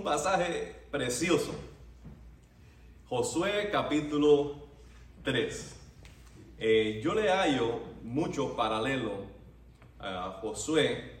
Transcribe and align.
un 0.00 0.04
pasaje 0.04 0.86
precioso. 0.90 1.52
Josué 3.06 3.68
capítulo 3.70 4.66
3. 5.22 5.76
Eh, 6.58 7.00
yo 7.04 7.12
le 7.12 7.28
hallo 7.28 7.80
mucho 8.02 8.56
paralelo 8.56 9.26
a 9.98 10.38
Josué 10.40 11.18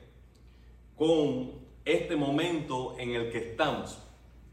con 0.96 1.52
este 1.84 2.16
momento 2.16 2.96
en 2.98 3.10
el 3.10 3.30
que 3.30 3.50
estamos, 3.50 3.98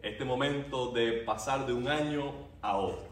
este 0.03 0.25
momento 0.25 0.91
de 0.91 1.23
pasar 1.23 1.65
de 1.65 1.71
un 1.71 1.87
año 1.87 2.33
a 2.61 2.75
otro. 2.75 3.07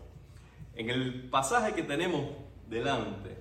En 0.76 0.90
el 0.90 1.30
pasaje 1.30 1.74
que 1.74 1.84
tenemos 1.84 2.26
delante, 2.68 3.38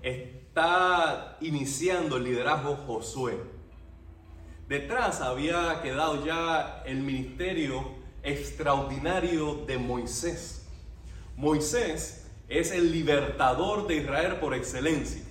está 0.00 1.36
iniciando 1.42 2.16
el 2.16 2.24
liderazgo 2.24 2.76
Josué. 2.76 3.53
Detrás 4.68 5.20
había 5.20 5.80
quedado 5.82 6.24
ya 6.24 6.82
el 6.86 6.98
ministerio 6.98 7.84
extraordinario 8.22 9.64
de 9.66 9.76
Moisés. 9.76 10.66
Moisés 11.36 12.26
es 12.48 12.70
el 12.70 12.90
libertador 12.90 13.86
de 13.86 13.96
Israel 13.96 14.36
por 14.40 14.54
excelencia. 14.54 15.22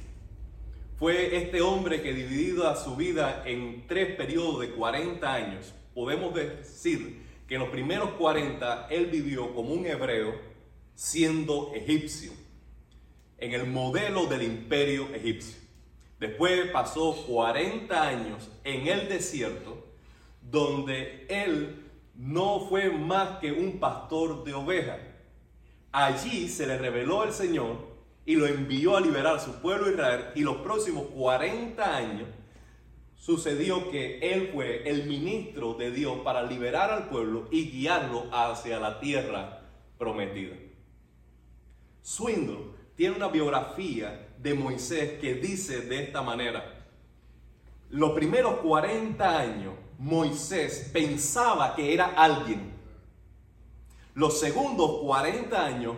Fue 0.97 1.35
este 1.35 1.61
hombre 1.61 2.03
que 2.03 2.13
dividido 2.13 2.69
a 2.69 2.75
su 2.75 2.95
vida 2.95 3.41
en 3.45 3.87
tres 3.87 4.15
periodos 4.15 4.59
de 4.61 4.69
40 4.69 5.33
años, 5.33 5.73
podemos 5.95 6.33
decir 6.35 7.23
que 7.47 7.55
en 7.55 7.61
los 7.61 7.69
primeros 7.69 8.11
40 8.11 8.87
él 8.91 9.07
vivió 9.07 9.53
como 9.55 9.73
un 9.73 9.87
hebreo 9.87 10.35
siendo 10.93 11.73
egipcio, 11.73 12.31
en 13.39 13.53
el 13.53 13.65
modelo 13.65 14.27
del 14.27 14.43
imperio 14.43 15.07
egipcio. 15.15 15.62
Después 16.23 16.71
pasó 16.71 17.13
40 17.27 18.01
años 18.01 18.49
en 18.63 18.87
el 18.87 19.09
desierto, 19.09 19.85
donde 20.41 21.25
él 21.27 21.83
no 22.15 22.61
fue 22.61 22.89
más 22.89 23.39
que 23.39 23.51
un 23.51 23.77
pastor 23.77 24.45
de 24.45 24.53
ovejas. 24.53 25.01
Allí 25.91 26.47
se 26.47 26.65
le 26.65 26.77
reveló 26.77 27.25
el 27.25 27.33
Señor 27.33 27.75
y 28.25 28.37
lo 28.37 28.47
envió 28.47 28.95
a 28.95 29.01
liberar 29.01 29.35
a 29.35 29.39
su 29.41 29.59
pueblo 29.59 29.91
Israel 29.91 30.27
y 30.33 30.43
los 30.43 30.55
próximos 30.59 31.07
40 31.07 31.93
años 31.93 32.29
sucedió 33.17 33.91
que 33.91 34.19
él 34.19 34.51
fue 34.53 34.89
el 34.89 35.07
ministro 35.07 35.73
de 35.73 35.91
Dios 35.91 36.19
para 36.23 36.43
liberar 36.43 36.89
al 36.89 37.09
pueblo 37.09 37.49
y 37.51 37.69
guiarlo 37.69 38.29
hacia 38.31 38.79
la 38.79 39.01
tierra 39.01 39.63
prometida. 39.97 40.55
Swindle 42.01 42.71
tiene 42.95 43.17
una 43.17 43.27
biografía 43.27 44.32
de 44.43 44.53
Moisés 44.53 45.19
que 45.19 45.35
dice 45.35 45.81
de 45.81 46.03
esta 46.03 46.21
manera, 46.21 46.85
los 47.89 48.11
primeros 48.11 48.57
40 48.57 49.39
años 49.39 49.73
Moisés 49.97 50.89
pensaba 50.93 51.75
que 51.75 51.93
era 51.93 52.13
alguien. 52.15 52.73
Los 54.13 54.39
segundos 54.39 54.99
40 55.01 55.65
años 55.65 55.95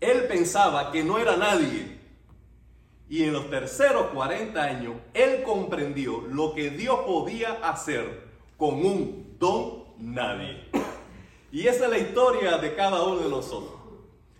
él 0.00 0.26
pensaba 0.28 0.92
que 0.92 1.02
no 1.02 1.18
era 1.18 1.36
nadie. 1.36 1.96
Y 3.08 3.22
en 3.22 3.32
los 3.32 3.48
terceros 3.48 4.08
40 4.08 4.60
años, 4.60 4.94
él 5.14 5.42
comprendió 5.44 6.22
lo 6.28 6.54
que 6.54 6.70
Dios 6.70 7.00
podía 7.06 7.52
hacer 7.62 8.26
con 8.56 8.74
un 8.74 9.36
don 9.38 9.84
nadie. 9.98 10.64
Y 11.52 11.66
esa 11.68 11.84
es 11.84 11.90
la 11.90 11.98
historia 11.98 12.58
de 12.58 12.74
cada 12.74 13.02
uno 13.04 13.20
de 13.20 13.28
nosotros. 13.28 13.75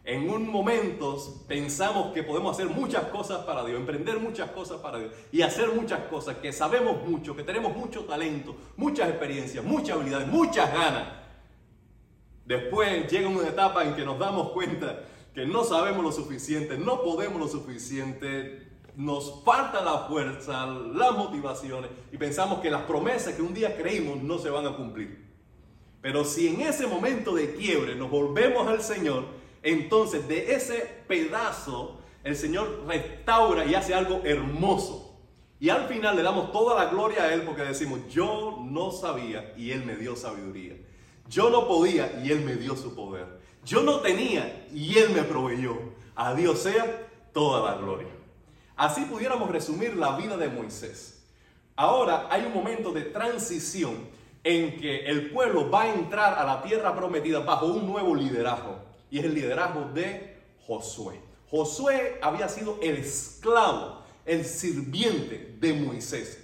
En 0.06 0.30
un 0.30 0.48
momento 0.48 1.18
pensamos 1.48 2.14
que 2.14 2.22
podemos 2.22 2.56
hacer 2.56 2.68
muchas 2.70 3.06
cosas 3.06 3.44
para 3.44 3.64
Dios, 3.64 3.80
emprender 3.80 4.20
muchas 4.20 4.52
cosas 4.52 4.78
para 4.78 5.00
Dios 5.00 5.12
y 5.32 5.42
hacer 5.42 5.72
muchas 5.74 5.98
cosas, 6.06 6.36
que 6.36 6.52
sabemos 6.52 7.04
mucho, 7.04 7.34
que 7.34 7.42
tenemos 7.42 7.76
mucho 7.76 8.04
talento, 8.04 8.54
muchas 8.76 9.08
experiencias, 9.08 9.64
muchas 9.64 9.96
habilidades, 9.96 10.28
muchas 10.28 10.72
ganas. 10.72 11.08
Después 12.44 13.10
llega 13.10 13.28
una 13.28 13.48
etapa 13.48 13.82
en 13.84 13.96
que 13.96 14.04
nos 14.04 14.16
damos 14.16 14.52
cuenta 14.52 15.02
que 15.34 15.44
no 15.44 15.64
sabemos 15.64 16.04
lo 16.04 16.12
suficiente, 16.12 16.78
no 16.78 17.02
podemos 17.02 17.40
lo 17.40 17.48
suficiente, 17.48 18.68
nos 18.94 19.42
falta 19.42 19.82
la 19.82 20.06
fuerza, 20.06 20.66
las 20.66 21.16
motivaciones 21.16 21.90
y 22.12 22.16
pensamos 22.16 22.60
que 22.60 22.70
las 22.70 22.82
promesas 22.82 23.34
que 23.34 23.42
un 23.42 23.52
día 23.52 23.76
creímos 23.76 24.22
no 24.22 24.38
se 24.38 24.50
van 24.50 24.68
a 24.68 24.76
cumplir. 24.76 25.26
Pero 26.00 26.24
si 26.24 26.46
en 26.46 26.60
ese 26.60 26.86
momento 26.86 27.34
de 27.34 27.54
quiebre 27.54 27.96
nos 27.96 28.08
volvemos 28.08 28.68
al 28.68 28.80
Señor, 28.80 29.24
entonces 29.66 30.28
de 30.28 30.54
ese 30.54 31.04
pedazo 31.08 31.98
el 32.22 32.36
Señor 32.36 32.84
restaura 32.86 33.64
y 33.66 33.74
hace 33.74 33.94
algo 33.94 34.20
hermoso. 34.24 35.18
Y 35.58 35.70
al 35.70 35.88
final 35.88 36.16
le 36.16 36.22
damos 36.22 36.52
toda 36.52 36.76
la 36.76 36.90
gloria 36.90 37.24
a 37.24 37.34
Él 37.34 37.42
porque 37.42 37.62
decimos, 37.62 38.00
yo 38.10 38.58
no 38.64 38.90
sabía 38.92 39.54
y 39.56 39.72
Él 39.72 39.84
me 39.84 39.96
dio 39.96 40.14
sabiduría. 40.14 40.74
Yo 41.28 41.50
no 41.50 41.66
podía 41.66 42.20
y 42.22 42.30
Él 42.30 42.42
me 42.42 42.54
dio 42.54 42.76
su 42.76 42.94
poder. 42.94 43.26
Yo 43.64 43.82
no 43.82 44.00
tenía 44.00 44.66
y 44.72 44.98
Él 44.98 45.10
me 45.10 45.22
proveyó. 45.22 45.76
A 46.14 46.34
Dios 46.34 46.60
sea 46.60 47.08
toda 47.32 47.70
la 47.70 47.78
gloria. 47.78 48.08
Así 48.76 49.02
pudiéramos 49.02 49.50
resumir 49.50 49.96
la 49.96 50.16
vida 50.16 50.36
de 50.36 50.48
Moisés. 50.48 51.24
Ahora 51.74 52.28
hay 52.30 52.44
un 52.44 52.54
momento 52.54 52.92
de 52.92 53.02
transición 53.02 54.08
en 54.44 54.78
que 54.78 55.06
el 55.06 55.30
pueblo 55.30 55.70
va 55.70 55.82
a 55.82 55.94
entrar 55.94 56.38
a 56.38 56.44
la 56.44 56.62
tierra 56.62 56.94
prometida 56.94 57.40
bajo 57.40 57.66
un 57.66 57.86
nuevo 57.86 58.14
liderazgo. 58.14 58.86
Y 59.10 59.18
es 59.18 59.24
el 59.24 59.34
liderazgo 59.34 59.90
de 59.94 60.36
Josué. 60.66 61.20
Josué 61.50 62.18
había 62.22 62.48
sido 62.48 62.78
el 62.82 62.96
esclavo, 62.96 64.02
el 64.24 64.44
sirviente 64.44 65.56
de 65.60 65.72
Moisés. 65.72 66.38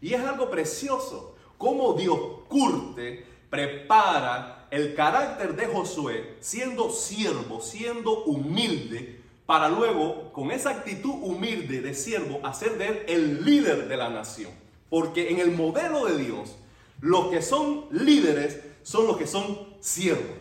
Y 0.00 0.14
es 0.14 0.20
algo 0.20 0.50
precioso 0.50 1.36
cómo 1.56 1.94
Dios 1.94 2.18
curte, 2.48 3.24
prepara 3.50 4.66
el 4.70 4.94
carácter 4.94 5.56
de 5.56 5.66
Josué 5.66 6.36
siendo 6.40 6.90
siervo, 6.90 7.60
siendo 7.60 8.24
humilde, 8.24 9.18
para 9.46 9.70
luego, 9.70 10.30
con 10.34 10.50
esa 10.50 10.70
actitud 10.70 11.14
humilde 11.22 11.80
de 11.80 11.94
siervo, 11.94 12.40
hacer 12.44 12.76
de 12.76 12.88
él 12.88 13.02
el 13.08 13.44
líder 13.46 13.88
de 13.88 13.96
la 13.96 14.10
nación. 14.10 14.50
Porque 14.90 15.30
en 15.30 15.38
el 15.38 15.52
modelo 15.52 16.04
de 16.04 16.18
Dios, 16.18 16.56
los 17.00 17.28
que 17.28 17.40
son 17.40 17.86
líderes 17.90 18.60
son 18.82 19.06
los 19.06 19.16
que 19.16 19.26
son 19.26 19.58
siervos. 19.80 20.37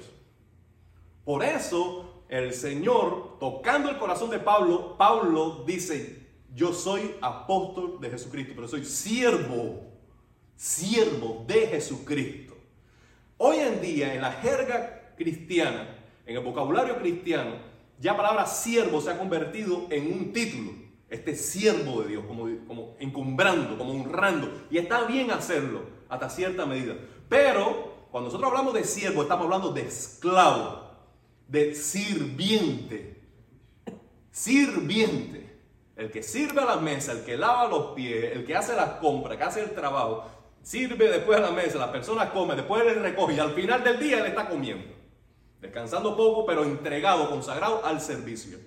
Por 1.27 1.43
eso, 1.43 2.23
el 2.29 2.53
Señor, 2.53 3.37
tocando 3.37 3.89
el 3.89 3.97
corazón 3.97 4.29
de 4.29 4.39
Pablo, 4.39 4.95
Pablo 4.97 5.65
dice, 5.67 6.25
yo 6.55 6.71
soy 6.71 7.15
apóstol 7.19 7.99
de 7.99 8.11
Jesucristo, 8.11 8.53
pero 8.55 8.65
soy 8.65 8.85
siervo, 8.85 9.91
siervo 10.55 11.43
de 11.45 11.67
Jesucristo. 11.67 12.55
Hoy 13.35 13.57
en 13.57 13.81
día, 13.81 14.13
en 14.13 14.21
la 14.21 14.31
jerga 14.31 15.15
cristiana, 15.17 15.99
en 16.25 16.37
el 16.37 16.41
vocabulario 16.41 16.97
cristiano, 16.97 17.57
ya 17.99 18.13
la 18.13 18.17
palabra 18.19 18.45
siervo 18.45 19.01
se 19.01 19.11
ha 19.11 19.19
convertido 19.19 19.87
en 19.89 20.13
un 20.13 20.31
título. 20.31 20.71
Este 21.09 21.35
siervo 21.35 22.03
de 22.03 22.07
Dios, 22.07 22.23
como, 22.25 22.47
como 22.65 22.95
encumbrando, 22.99 23.77
como 23.77 23.91
honrando. 23.91 24.49
Y 24.71 24.77
está 24.77 25.03
bien 25.03 25.31
hacerlo 25.31 25.81
hasta 26.07 26.29
cierta 26.29 26.65
medida. 26.65 26.95
Pero 27.27 28.07
cuando 28.11 28.29
nosotros 28.29 28.49
hablamos 28.49 28.73
de 28.73 28.85
siervo, 28.85 29.23
estamos 29.23 29.43
hablando 29.43 29.73
de 29.73 29.81
esclavo, 29.81 30.86
de 31.47 31.75
sirviente. 31.75 33.21
Sirviente. 34.31 35.47
El 35.95 36.11
que 36.11 36.21
sirve 36.21 36.61
a 36.61 36.65
la 36.65 36.77
mesa, 36.77 37.11
el 37.11 37.23
que 37.23 37.37
lava 37.37 37.67
los 37.67 37.93
pies, 37.95 38.35
el 38.35 38.45
que 38.45 38.55
hace 38.55 38.75
las 38.75 38.99
compras, 38.99 39.37
que 39.37 39.43
hace 39.43 39.63
el 39.63 39.71
trabajo, 39.71 40.29
sirve 40.61 41.09
después 41.09 41.39
a 41.39 41.41
la 41.41 41.51
mesa, 41.51 41.79
la 41.79 41.91
persona 41.91 42.29
come, 42.29 42.55
después 42.55 42.83
le 42.85 42.93
recoge 42.93 43.33
y 43.33 43.39
al 43.39 43.53
final 43.53 43.83
del 43.83 43.99
día 43.99 44.19
él 44.19 44.27
está 44.27 44.47
comiendo. 44.47 44.93
Descansando 45.59 46.15
poco, 46.15 46.45
pero 46.45 46.63
entregado, 46.63 47.29
consagrado 47.29 47.83
al 47.83 47.99
servicio. 47.99 48.59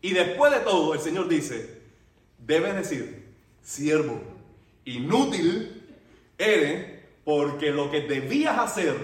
Y 0.00 0.12
después 0.14 0.50
de 0.50 0.60
todo, 0.60 0.94
el 0.94 1.00
Señor 1.00 1.28
dice, 1.28 1.82
debes 2.38 2.74
decir, 2.74 3.34
siervo, 3.60 4.20
inútil 4.86 5.94
eres 6.38 7.02
porque 7.24 7.70
lo 7.70 7.90
que 7.90 8.00
debías 8.00 8.58
hacer, 8.58 8.96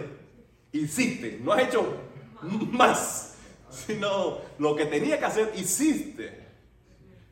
hiciste. 0.72 1.38
No 1.42 1.52
has 1.52 1.68
hecho 1.68 2.07
más, 2.72 3.34
sino 3.70 4.38
lo 4.58 4.76
que 4.76 4.86
tenía 4.86 5.18
que 5.18 5.24
hacer, 5.24 5.52
hiciste. 5.56 6.46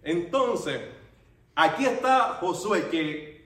Entonces, 0.03 0.81
aquí 1.55 1.85
está 1.85 2.39
Josué 2.41 2.89
que 2.91 3.37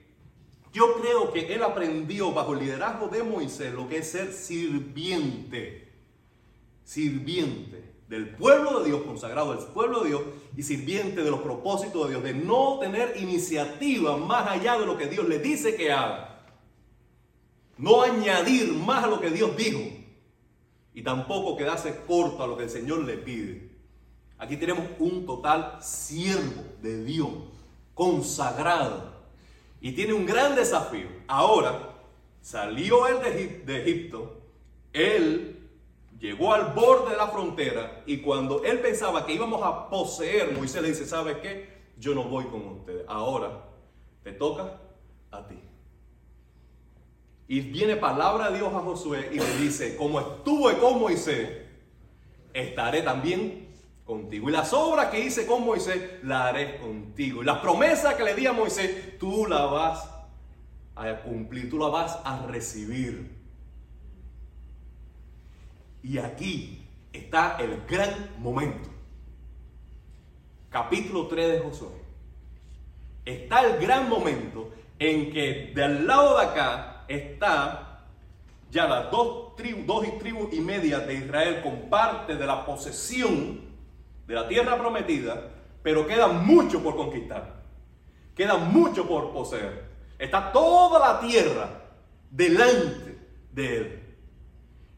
yo 0.73 1.01
creo 1.01 1.33
que 1.33 1.53
él 1.53 1.63
aprendió 1.63 2.31
bajo 2.31 2.53
el 2.53 2.59
liderazgo 2.59 3.07
de 3.07 3.23
Moisés 3.23 3.73
lo 3.73 3.89
que 3.89 3.97
es 3.97 4.11
ser 4.11 4.31
sirviente. 4.31 5.91
Sirviente 6.83 7.91
del 8.07 8.29
pueblo 8.35 8.79
de 8.79 8.89
Dios, 8.89 9.03
consagrado 9.03 9.55
del 9.55 9.65
pueblo 9.67 10.01
de 10.01 10.09
Dios 10.09 10.21
y 10.57 10.63
sirviente 10.63 11.23
de 11.23 11.31
los 11.31 11.41
propósitos 11.41 12.03
de 12.03 12.09
Dios, 12.09 12.23
de 12.23 12.33
no 12.33 12.77
tener 12.79 13.15
iniciativa 13.17 14.17
más 14.17 14.49
allá 14.49 14.77
de 14.77 14.85
lo 14.85 14.97
que 14.97 15.07
Dios 15.07 15.27
le 15.27 15.39
dice 15.39 15.75
que 15.75 15.91
haga. 15.91 16.43
No 17.77 18.01
añadir 18.01 18.73
más 18.73 19.03
a 19.03 19.07
lo 19.07 19.21
que 19.21 19.29
Dios 19.29 19.55
dijo 19.55 20.00
y 20.93 21.03
tampoco 21.03 21.57
quedarse 21.57 22.01
corto 22.07 22.43
a 22.43 22.47
lo 22.47 22.57
que 22.57 22.63
el 22.63 22.69
Señor 22.69 23.03
le 23.03 23.17
pide. 23.17 23.69
Aquí 24.37 24.57
tenemos 24.57 24.85
un 24.99 25.25
total 25.25 25.77
siervo 25.81 26.63
de 26.81 27.03
Dios, 27.03 27.29
consagrado, 27.93 29.11
y 29.79 29.91
tiene 29.93 30.13
un 30.13 30.25
gran 30.25 30.55
desafío. 30.55 31.07
Ahora, 31.27 31.91
Salió 32.41 33.07
él 33.07 33.19
de, 33.65 33.81
Egipto, 33.81 34.41
él 34.93 35.69
llegó 36.19 36.53
al 36.53 36.73
borde 36.73 37.11
de 37.11 37.17
la 37.17 37.27
frontera 37.27 38.01
y 38.07 38.17
cuando 38.17 38.63
él 38.63 38.79
pensaba 38.79 39.25
que 39.25 39.33
íbamos 39.33 39.61
a 39.63 39.89
poseer, 39.89 40.51
Moisés 40.51 40.81
le 40.81 40.89
dice, 40.89 41.05
¿sabes 41.05 41.37
qué? 41.37 41.81
Yo 41.99 42.15
no 42.15 42.23
voy 42.23 42.45
con 42.45 42.67
ustedes. 42.67 43.05
Ahora 43.07 43.63
te 44.23 44.31
toca 44.31 44.81
a 45.29 45.47
ti. 45.47 45.59
Y 47.51 47.59
viene 47.59 47.97
palabra 47.97 48.49
de 48.49 48.59
Dios 48.59 48.73
a 48.73 48.79
Josué 48.79 49.29
y 49.33 49.37
le 49.37 49.57
dice, 49.57 49.97
como 49.97 50.21
estuve 50.21 50.77
con 50.77 51.01
Moisés, 51.01 51.49
estaré 52.53 53.01
también 53.01 53.67
contigo. 54.05 54.47
Y 54.47 54.53
las 54.53 54.71
obras 54.71 55.07
que 55.07 55.19
hice 55.19 55.45
con 55.45 55.65
Moisés, 55.65 56.23
las 56.23 56.43
haré 56.43 56.77
contigo. 56.77 57.41
Y 57.41 57.45
las 57.45 57.57
promesas 57.57 58.15
que 58.15 58.23
le 58.23 58.35
di 58.35 58.45
a 58.45 58.53
Moisés, 58.53 59.19
tú 59.19 59.47
la 59.47 59.65
vas 59.65 60.09
a 60.95 61.13
cumplir, 61.23 61.69
tú 61.69 61.77
la 61.77 61.89
vas 61.89 62.19
a 62.23 62.45
recibir. 62.47 63.35
Y 66.03 66.19
aquí 66.19 66.87
está 67.11 67.57
el 67.59 67.81
gran 67.85 68.29
momento. 68.37 68.89
Capítulo 70.69 71.27
3 71.27 71.51
de 71.51 71.59
Josué. 71.59 71.89
Está 73.25 73.65
el 73.65 73.81
gran 73.81 74.07
momento 74.07 74.71
en 74.99 75.33
que 75.33 75.73
del 75.75 76.07
lado 76.07 76.37
de 76.37 76.45
acá 76.45 76.90
está 77.15 77.91
ya 78.71 78.87
las 78.87 79.11
dos 79.11 79.55
tribus, 79.55 79.85
dos 79.85 80.19
tribus 80.19 80.53
y 80.53 80.61
media 80.61 80.99
de 80.99 81.15
Israel 81.15 81.61
con 81.61 81.89
parte 81.89 82.35
de 82.35 82.47
la 82.47 82.65
posesión 82.65 83.61
de 84.25 84.33
la 84.33 84.47
tierra 84.47 84.77
prometida, 84.77 85.51
pero 85.83 86.07
queda 86.07 86.27
mucho 86.27 86.81
por 86.81 86.95
conquistar. 86.95 87.61
Queda 88.35 88.57
mucho 88.57 89.07
por 89.07 89.33
poseer. 89.33 89.89
Está 90.17 90.51
toda 90.51 90.99
la 90.99 91.19
tierra 91.19 91.69
delante 92.29 93.17
de 93.51 93.77
él. 93.77 94.15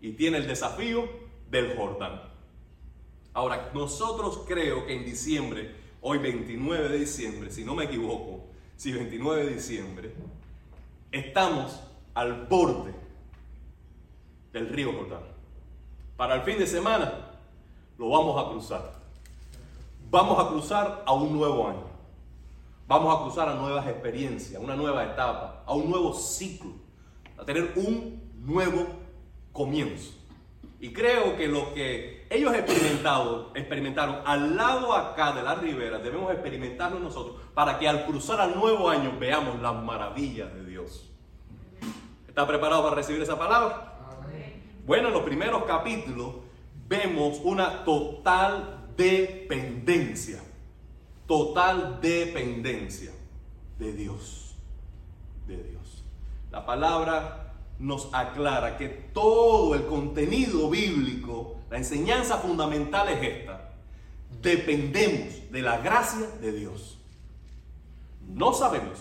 Y 0.01 0.12
tiene 0.13 0.38
el 0.38 0.48
desafío 0.48 1.10
del 1.50 1.75
Jordán. 1.75 2.21
Ahora, 3.33 3.71
nosotros 3.74 4.44
creo 4.48 4.86
que 4.86 4.94
en 4.94 5.06
diciembre, 5.06 5.75
hoy 6.01 6.19
29 6.19 6.89
de 6.89 7.00
diciembre, 7.00 7.50
si 7.50 7.63
no 7.63 7.74
me 7.74 7.86
equivoco, 7.86 8.45
si 8.75 8.92
29 8.92 9.45
de 9.45 9.54
diciembre, 9.56 10.13
estamos 11.12 11.80
al 12.13 12.45
borde 12.45 12.94
del 14.51 14.69
río 14.69 14.94
Jordán. 14.94 15.24
Para 16.15 16.36
el 16.36 16.42
fin 16.42 16.57
de 16.57 16.68
semana 16.68 17.12
lo 17.98 18.10
vamos 18.10 18.44
a 18.44 18.50
cruzar. 18.50 18.94
Vamos 20.10 20.39
a 20.39 20.48
cruzar 20.50 21.04
a 21.06 21.13
un 21.13 21.33
nuevo 21.33 21.68
año. 21.68 21.94
Vamos 22.88 23.15
a 23.15 23.24
cruzar 23.24 23.50
a 23.50 23.56
nuevas 23.56 23.88
experiencias, 23.88 24.62
a 24.62 24.63
una 24.63 24.75
nueva 24.75 25.04
etapa, 25.04 25.63
a 25.65 25.74
un 25.74 25.89
nuevo 25.89 26.13
ciclo, 26.13 26.74
a 27.38 27.45
tener 27.45 27.74
un 27.75 28.21
nuevo 28.42 28.86
comienzo. 29.51 30.13
Y 30.80 30.92
creo 30.92 31.38
que 31.38 31.48
lo 31.48 31.74
que 31.74 32.27
ellos 32.30 32.54
experimentaron, 32.54 33.48
experimentaron 33.56 34.18
al 34.25 34.57
lado 34.57 34.94
acá 34.94 35.31
de 35.31 35.42
la 35.42 35.56
ribera, 35.56 36.00
debemos 36.00 36.31
experimentarlo 36.33 37.00
nosotros 37.00 37.38
para 37.54 37.80
que 37.80 37.88
al 37.88 38.06
cruzar 38.06 38.42
al 38.42 38.54
nuevo 38.54 38.89
año 38.89 39.13
veamos 39.18 39.62
las 39.62 39.81
maravillas 39.81 40.54
de 40.54 40.65
Dios. 40.65 41.12
¿Está 42.34 42.48
preparado 42.48 42.82
para 42.82 42.96
recibir 42.96 43.22
esa 43.22 43.38
palabra? 43.38 43.94
Bueno, 44.88 45.10
en 45.10 45.14
los 45.14 45.22
primeros 45.22 45.66
capítulos 45.66 46.34
vemos 46.88 47.40
una 47.44 47.86
total 47.86 48.88
dependencia, 48.98 50.42
total 51.28 52.02
dependencia 52.02 53.12
de 53.78 53.94
Dios, 53.94 54.56
de 55.46 55.58
Dios. 55.58 56.04
La 56.50 56.66
palabra 56.66 57.54
nos 57.78 58.12
aclara 58.12 58.78
que 58.78 58.90
todo 58.90 59.76
el 59.76 59.86
contenido 59.86 60.72
bíblico, 60.72 61.58
la 61.70 61.78
enseñanza 61.78 62.40
fundamental 62.40 63.10
es 63.10 63.22
esta. 63.22 63.74
Dependemos 64.42 65.52
de 65.52 65.62
la 65.62 65.78
gracia 65.78 66.26
de 66.42 66.52
Dios. 66.52 66.98
No 68.28 68.54
sabemos, 68.54 68.98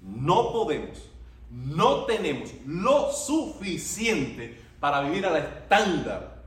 no 0.00 0.54
podemos, 0.54 1.11
no 1.52 2.06
tenemos 2.06 2.50
lo 2.66 3.12
suficiente 3.12 4.60
para 4.80 5.02
vivir 5.02 5.26
al 5.26 5.36
estándar 5.36 6.42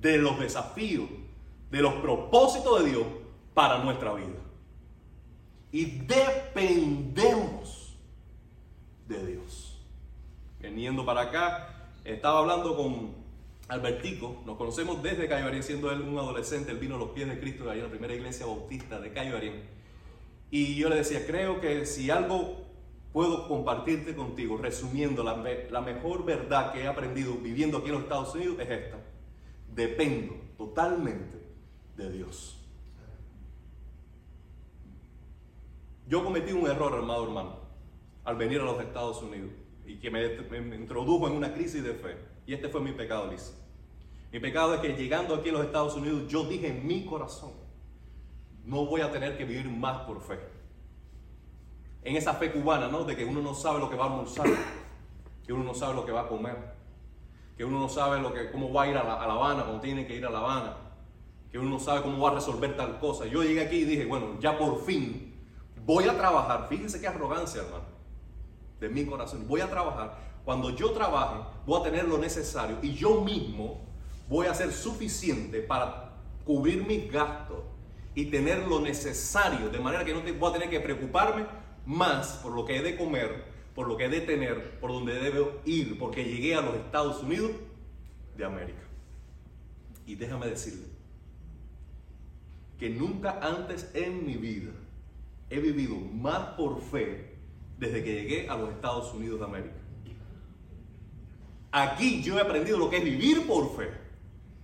de 0.00 0.18
los 0.18 0.38
desafíos 0.38 1.08
de 1.70 1.80
los 1.80 1.94
propósitos 1.94 2.82
de 2.82 2.90
Dios 2.90 3.06
para 3.54 3.78
nuestra 3.78 4.12
vida. 4.14 4.38
Y 5.72 5.84
dependemos 6.06 7.96
de 9.08 9.26
Dios. 9.26 9.78
Veniendo 10.60 11.04
para 11.04 11.22
acá, 11.22 11.90
estaba 12.04 12.40
hablando 12.40 12.76
con 12.76 13.14
Albertico, 13.68 14.42
nos 14.46 14.56
conocemos 14.56 15.02
desde 15.02 15.28
Cayo 15.28 15.62
siendo 15.62 15.90
él 15.90 16.02
un 16.02 16.18
adolescente, 16.18 16.70
él 16.70 16.78
vino 16.78 16.94
a 16.94 16.98
los 16.98 17.10
pies 17.10 17.28
de 17.28 17.40
Cristo 17.40 17.68
ahí 17.70 17.78
en 17.78 17.84
la 17.84 17.90
primera 17.90 18.14
iglesia 18.14 18.46
bautista 18.46 19.00
de 19.00 19.12
Cayo 19.12 19.36
Y 20.50 20.76
yo 20.76 20.88
le 20.88 20.96
decía, 20.96 21.26
creo 21.26 21.60
que 21.60 21.84
si 21.84 22.10
algo 22.10 22.65
puedo 23.12 23.48
compartirte 23.48 24.14
contigo, 24.14 24.58
resumiendo, 24.58 25.22
la, 25.22 25.80
mejor 25.80 26.24
verdad 26.24 26.72
que 26.72 26.82
he 26.82 26.86
aprendido 26.86 27.34
viviendo 27.34 27.78
aquí 27.78 27.88
en 27.88 27.94
los 27.94 28.02
Estados 28.02 28.34
Unidos 28.34 28.56
es 28.60 28.70
esta. 28.70 28.98
Dependo 29.74 30.34
totalmente 30.56 31.38
de 31.96 32.12
Dios. 32.12 32.58
Yo 36.08 36.22
cometí 36.22 36.52
un 36.52 36.66
error, 36.66 36.94
amado 36.94 37.24
hermano, 37.24 37.56
al 38.24 38.36
venir 38.36 38.60
a 38.60 38.64
los 38.64 38.80
Estados 38.80 39.22
Unidos 39.22 39.50
y 39.86 39.96
que 39.96 40.10
me, 40.10 40.24
introdujo 40.76 41.26
en 41.28 41.34
una 41.34 41.52
crisis 41.52 41.82
de 41.82 41.94
fe. 41.94 42.16
Y 42.46 42.54
este 42.54 42.68
fue 42.68 42.80
mi 42.80 42.92
pecado, 42.92 43.30
Liz. 43.30 43.54
Mi 44.32 44.40
pecado 44.40 44.74
es 44.74 44.80
que 44.80 44.94
llegando 44.94 45.34
aquí 45.34 45.48
a 45.48 45.52
los 45.52 45.64
Estados 45.64 45.96
Unidos, 45.96 46.28
yo 46.28 46.44
dije 46.44 46.68
en 46.68 46.86
mi 46.86 47.04
corazón, 47.06 47.52
no 48.64 48.84
voy 48.84 49.00
a 49.00 49.10
tener 49.10 49.38
que 49.38 49.44
vivir 49.44 49.68
más 49.68 50.02
por 50.02 50.20
fe. 50.20 50.38
En 52.06 52.16
esa 52.16 52.34
fe 52.34 52.52
cubana, 52.52 52.88
¿no? 52.88 53.04
De 53.04 53.16
que 53.16 53.24
uno 53.24 53.42
no 53.42 53.54
sabe 53.54 53.80
lo 53.80 53.90
que 53.90 53.96
va 53.96 54.04
a 54.04 54.08
almorzar, 54.08 54.46
que 55.44 55.52
uno 55.52 55.64
no 55.64 55.74
sabe 55.74 55.94
lo 55.94 56.06
que 56.06 56.12
va 56.12 56.22
a 56.22 56.28
comer, 56.28 56.56
que 57.56 57.64
uno 57.64 57.80
no 57.80 57.88
sabe 57.88 58.20
lo 58.20 58.32
que, 58.32 58.50
cómo 58.50 58.72
va 58.72 58.84
a 58.84 58.88
ir 58.88 58.96
a 58.96 59.04
La, 59.04 59.14
a 59.14 59.26
la 59.26 59.34
Habana 59.34 59.64
cuando 59.64 59.80
tiene 59.80 60.06
que 60.06 60.16
ir 60.16 60.24
a 60.24 60.30
La 60.30 60.38
Habana 60.38 60.86
que 61.50 61.58
uno 61.58 61.70
no 61.70 61.78
sabe 61.78 62.02
cómo 62.02 62.22
va 62.22 62.32
a 62.32 62.34
resolver 62.34 62.76
tal 62.76 62.98
cosa. 62.98 63.26
Yo 63.26 63.42
llegué 63.42 63.62
aquí 63.62 63.76
y 63.76 63.84
dije, 63.84 64.04
bueno, 64.04 64.38
ya 64.40 64.58
por 64.58 64.84
fin 64.84 65.34
voy 65.84 66.04
a 66.04 66.16
trabajar. 66.16 66.66
Fíjense 66.68 67.00
qué 67.00 67.06
arrogancia, 67.06 67.62
hermano, 67.62 67.84
de 68.80 68.88
mi 68.88 69.06
corazón. 69.06 69.46
Voy 69.48 69.60
a 69.60 69.70
trabajar. 69.70 70.18
Cuando 70.44 70.70
yo 70.70 70.92
trabaje, 70.92 71.36
voy 71.64 71.80
a 71.80 71.84
tener 71.84 72.04
lo 72.04 72.18
necesario 72.18 72.76
y 72.82 72.92
yo 72.94 73.22
mismo 73.22 73.80
voy 74.28 74.46
a 74.48 74.54
ser 74.54 74.72
suficiente 74.72 75.60
para 75.60 76.12
cubrir 76.44 76.86
mis 76.86 77.10
gastos 77.10 77.58
y 78.14 78.26
tener 78.26 78.66
lo 78.66 78.80
necesario, 78.80 79.68
de 79.68 79.78
manera 79.78 80.04
que 80.04 80.14
no 80.14 80.20
voy 80.38 80.50
a 80.50 80.52
tener 80.52 80.70
que 80.70 80.80
preocuparme 80.80 81.46
más 81.86 82.40
por 82.42 82.52
lo 82.52 82.64
que 82.64 82.76
he 82.76 82.82
de 82.82 82.96
comer, 82.96 83.44
por 83.74 83.88
lo 83.88 83.96
que 83.96 84.06
he 84.06 84.08
de 84.08 84.20
tener, 84.20 84.78
por 84.80 84.92
donde 84.92 85.14
debo 85.14 85.60
ir, 85.64 85.98
porque 85.98 86.24
llegué 86.24 86.54
a 86.54 86.60
los 86.60 86.74
Estados 86.74 87.22
Unidos 87.22 87.52
de 88.36 88.44
América. 88.44 88.82
Y 90.06 90.14
déjame 90.16 90.46
decirle, 90.46 90.86
que 92.78 92.90
nunca 92.90 93.38
antes 93.40 93.90
en 93.94 94.26
mi 94.26 94.34
vida 94.34 94.72
he 95.48 95.60
vivido 95.60 95.96
más 95.96 96.50
por 96.56 96.80
fe 96.82 97.36
desde 97.78 98.02
que 98.02 98.14
llegué 98.14 98.48
a 98.48 98.56
los 98.56 98.70
Estados 98.70 99.12
Unidos 99.14 99.38
de 99.38 99.44
América. 99.46 99.76
Aquí 101.72 102.22
yo 102.22 102.38
he 102.38 102.40
aprendido 102.40 102.78
lo 102.78 102.88
que 102.88 102.98
es 102.98 103.04
vivir 103.04 103.46
por 103.46 103.76
fe. 103.76 103.90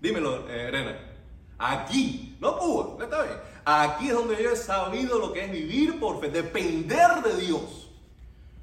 Dímelo, 0.01 0.47
eh, 0.49 0.97
Aquí, 1.59 2.37
no 2.41 2.59
Cuba, 2.59 3.05
está 3.05 3.23
bien. 3.23 3.37
Aquí 3.65 4.09
es 4.09 4.15
donde 4.15 4.43
yo 4.43 4.51
he 4.51 4.57
sabido 4.57 5.19
lo 5.19 5.33
que 5.33 5.45
es 5.45 5.53
vivir 5.53 6.01
por 6.01 6.21
fe, 6.21 6.29
depender 6.31 7.23
de 7.23 7.41
Dios. 7.41 7.91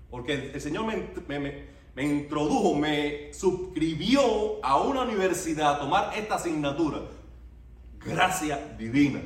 Porque 0.09 0.51
el 0.53 0.61
Señor 0.61 0.85
me, 0.85 1.67
me 1.95 2.03
introdujo, 2.03 2.75
me 2.75 3.33
suscribió 3.33 4.63
a 4.63 4.81
una 4.81 5.03
universidad 5.03 5.75
a 5.75 5.79
tomar 5.79 6.11
esta 6.17 6.35
asignatura. 6.35 6.99
Gracia 8.03 8.75
divina. 8.77 9.21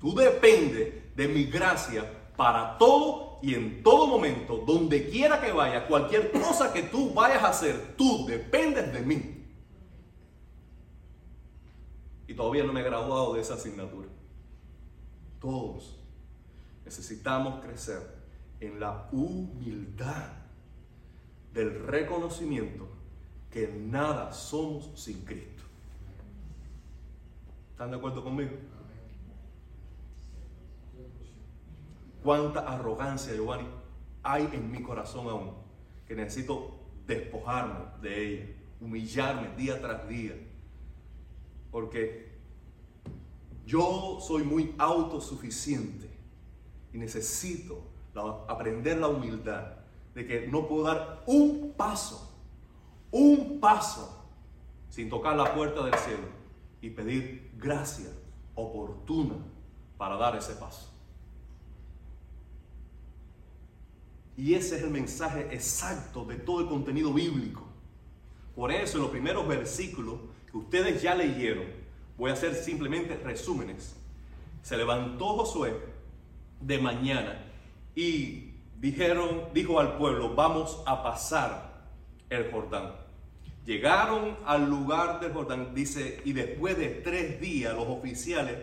Tú 0.00 0.14
dependes 0.14 1.16
de 1.16 1.28
mi 1.28 1.44
gracia 1.44 2.04
para 2.36 2.78
todo 2.78 3.38
y 3.42 3.54
en 3.54 3.82
todo 3.82 4.06
momento, 4.06 4.62
donde 4.66 5.08
quiera 5.08 5.40
que 5.40 5.52
vaya, 5.52 5.86
cualquier 5.86 6.30
cosa 6.30 6.72
que 6.72 6.82
tú 6.84 7.12
vayas 7.14 7.42
a 7.42 7.48
hacer, 7.48 7.94
tú 7.96 8.26
dependes 8.26 8.92
de 8.92 9.00
mí. 9.00 9.46
Y 12.28 12.34
todavía 12.34 12.64
no 12.64 12.72
me 12.72 12.80
he 12.80 12.84
graduado 12.84 13.34
de 13.34 13.40
esa 13.40 13.54
asignatura. 13.54 14.08
Todos 15.40 15.98
necesitamos 16.84 17.64
crecer 17.64 18.02
en 18.60 18.78
la 18.78 19.08
humildad 19.12 20.32
del 21.52 21.86
reconocimiento 21.86 22.88
que 23.50 23.68
nada 23.68 24.32
somos 24.32 24.90
sin 25.00 25.24
Cristo. 25.24 25.64
¿Están 27.72 27.90
de 27.90 27.96
acuerdo 27.96 28.22
conmigo? 28.22 28.52
cuánta 32.22 32.60
arrogancia, 32.60 33.34
Giovanni, 33.34 33.68
hay 34.22 34.48
en 34.52 34.70
mi 34.70 34.82
corazón 34.82 35.28
aún, 35.28 35.54
que 36.06 36.14
necesito 36.14 36.78
despojarme 37.06 37.80
de 38.02 38.26
ella, 38.26 38.46
humillarme 38.80 39.56
día 39.56 39.80
tras 39.80 40.08
día. 40.08 40.34
Porque 41.70 42.29
yo 43.70 44.18
soy 44.20 44.42
muy 44.42 44.74
autosuficiente 44.78 46.10
y 46.92 46.98
necesito 46.98 47.84
aprender 48.48 48.98
la 48.98 49.06
humildad 49.06 49.76
de 50.12 50.26
que 50.26 50.48
no 50.48 50.66
puedo 50.66 50.82
dar 50.82 51.22
un 51.26 51.72
paso, 51.76 52.36
un 53.12 53.60
paso 53.60 54.26
sin 54.88 55.08
tocar 55.08 55.36
la 55.36 55.54
puerta 55.54 55.84
del 55.84 55.94
cielo 55.94 56.26
y 56.82 56.90
pedir 56.90 57.52
gracia 57.58 58.10
oportuna 58.56 59.36
para 59.96 60.16
dar 60.16 60.34
ese 60.34 60.54
paso. 60.54 60.92
Y 64.36 64.54
ese 64.54 64.78
es 64.78 64.82
el 64.82 64.90
mensaje 64.90 65.42
exacto 65.54 66.24
de 66.24 66.36
todo 66.36 66.60
el 66.60 66.66
contenido 66.66 67.12
bíblico. 67.12 67.62
Por 68.56 68.72
eso 68.72 68.96
en 68.96 69.04
los 69.04 69.12
primeros 69.12 69.46
versículos 69.46 70.18
que 70.50 70.56
ustedes 70.56 71.00
ya 71.00 71.14
leyeron, 71.14 71.79
voy 72.20 72.30
a 72.30 72.34
hacer 72.34 72.54
simplemente 72.54 73.16
resúmenes. 73.16 73.96
Se 74.62 74.76
levantó 74.76 75.38
Josué 75.38 75.74
de 76.60 76.78
mañana 76.78 77.46
y 77.94 78.52
dijeron, 78.78 79.44
dijo 79.54 79.80
al 79.80 79.96
pueblo, 79.96 80.34
vamos 80.34 80.82
a 80.84 81.02
pasar 81.02 81.88
el 82.28 82.50
Jordán. 82.52 82.92
Llegaron 83.64 84.36
al 84.44 84.68
lugar 84.68 85.20
del 85.20 85.32
Jordán, 85.32 85.74
dice, 85.74 86.20
y 86.26 86.34
después 86.34 86.76
de 86.76 86.88
tres 86.88 87.40
días 87.40 87.74
los 87.74 87.88
oficiales 87.88 88.58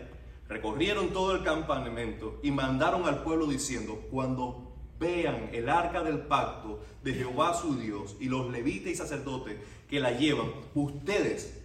recorrieron 0.48 1.12
todo 1.12 1.34
el 1.34 1.42
campamento 1.42 2.38
y 2.44 2.52
mandaron 2.52 3.06
al 3.06 3.24
pueblo 3.24 3.48
diciendo, 3.48 4.06
cuando 4.08 4.72
vean 5.00 5.50
el 5.52 5.68
arca 5.68 6.04
del 6.04 6.20
pacto 6.20 6.78
de 7.02 7.12
Jehová 7.12 7.54
su 7.54 7.76
Dios 7.76 8.14
y 8.20 8.28
los 8.28 8.52
levitas 8.52 8.92
y 8.92 8.94
sacerdotes 8.94 9.56
que 9.90 9.98
la 9.98 10.12
llevan, 10.12 10.46
ustedes 10.76 11.57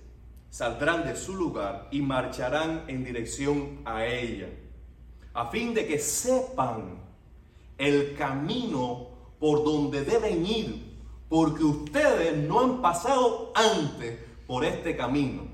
saldrán 0.54 1.04
de 1.04 1.16
su 1.16 1.34
lugar 1.34 1.88
y 1.90 2.00
marcharán 2.00 2.84
en 2.88 3.04
dirección 3.04 3.80
a 3.86 4.06
ella, 4.06 4.50
a 5.34 5.50
fin 5.50 5.74
de 5.74 5.88
que 5.88 5.98
sepan 5.98 7.00
el 7.76 8.16
camino 8.16 9.08
por 9.40 9.64
donde 9.64 10.04
deben 10.04 10.46
ir, 10.46 10.96
porque 11.28 11.64
ustedes 11.64 12.38
no 12.48 12.60
han 12.60 12.82
pasado 12.84 13.52
antes 13.56 14.20
por 14.46 14.64
este 14.64 14.96
camino. 14.96 15.48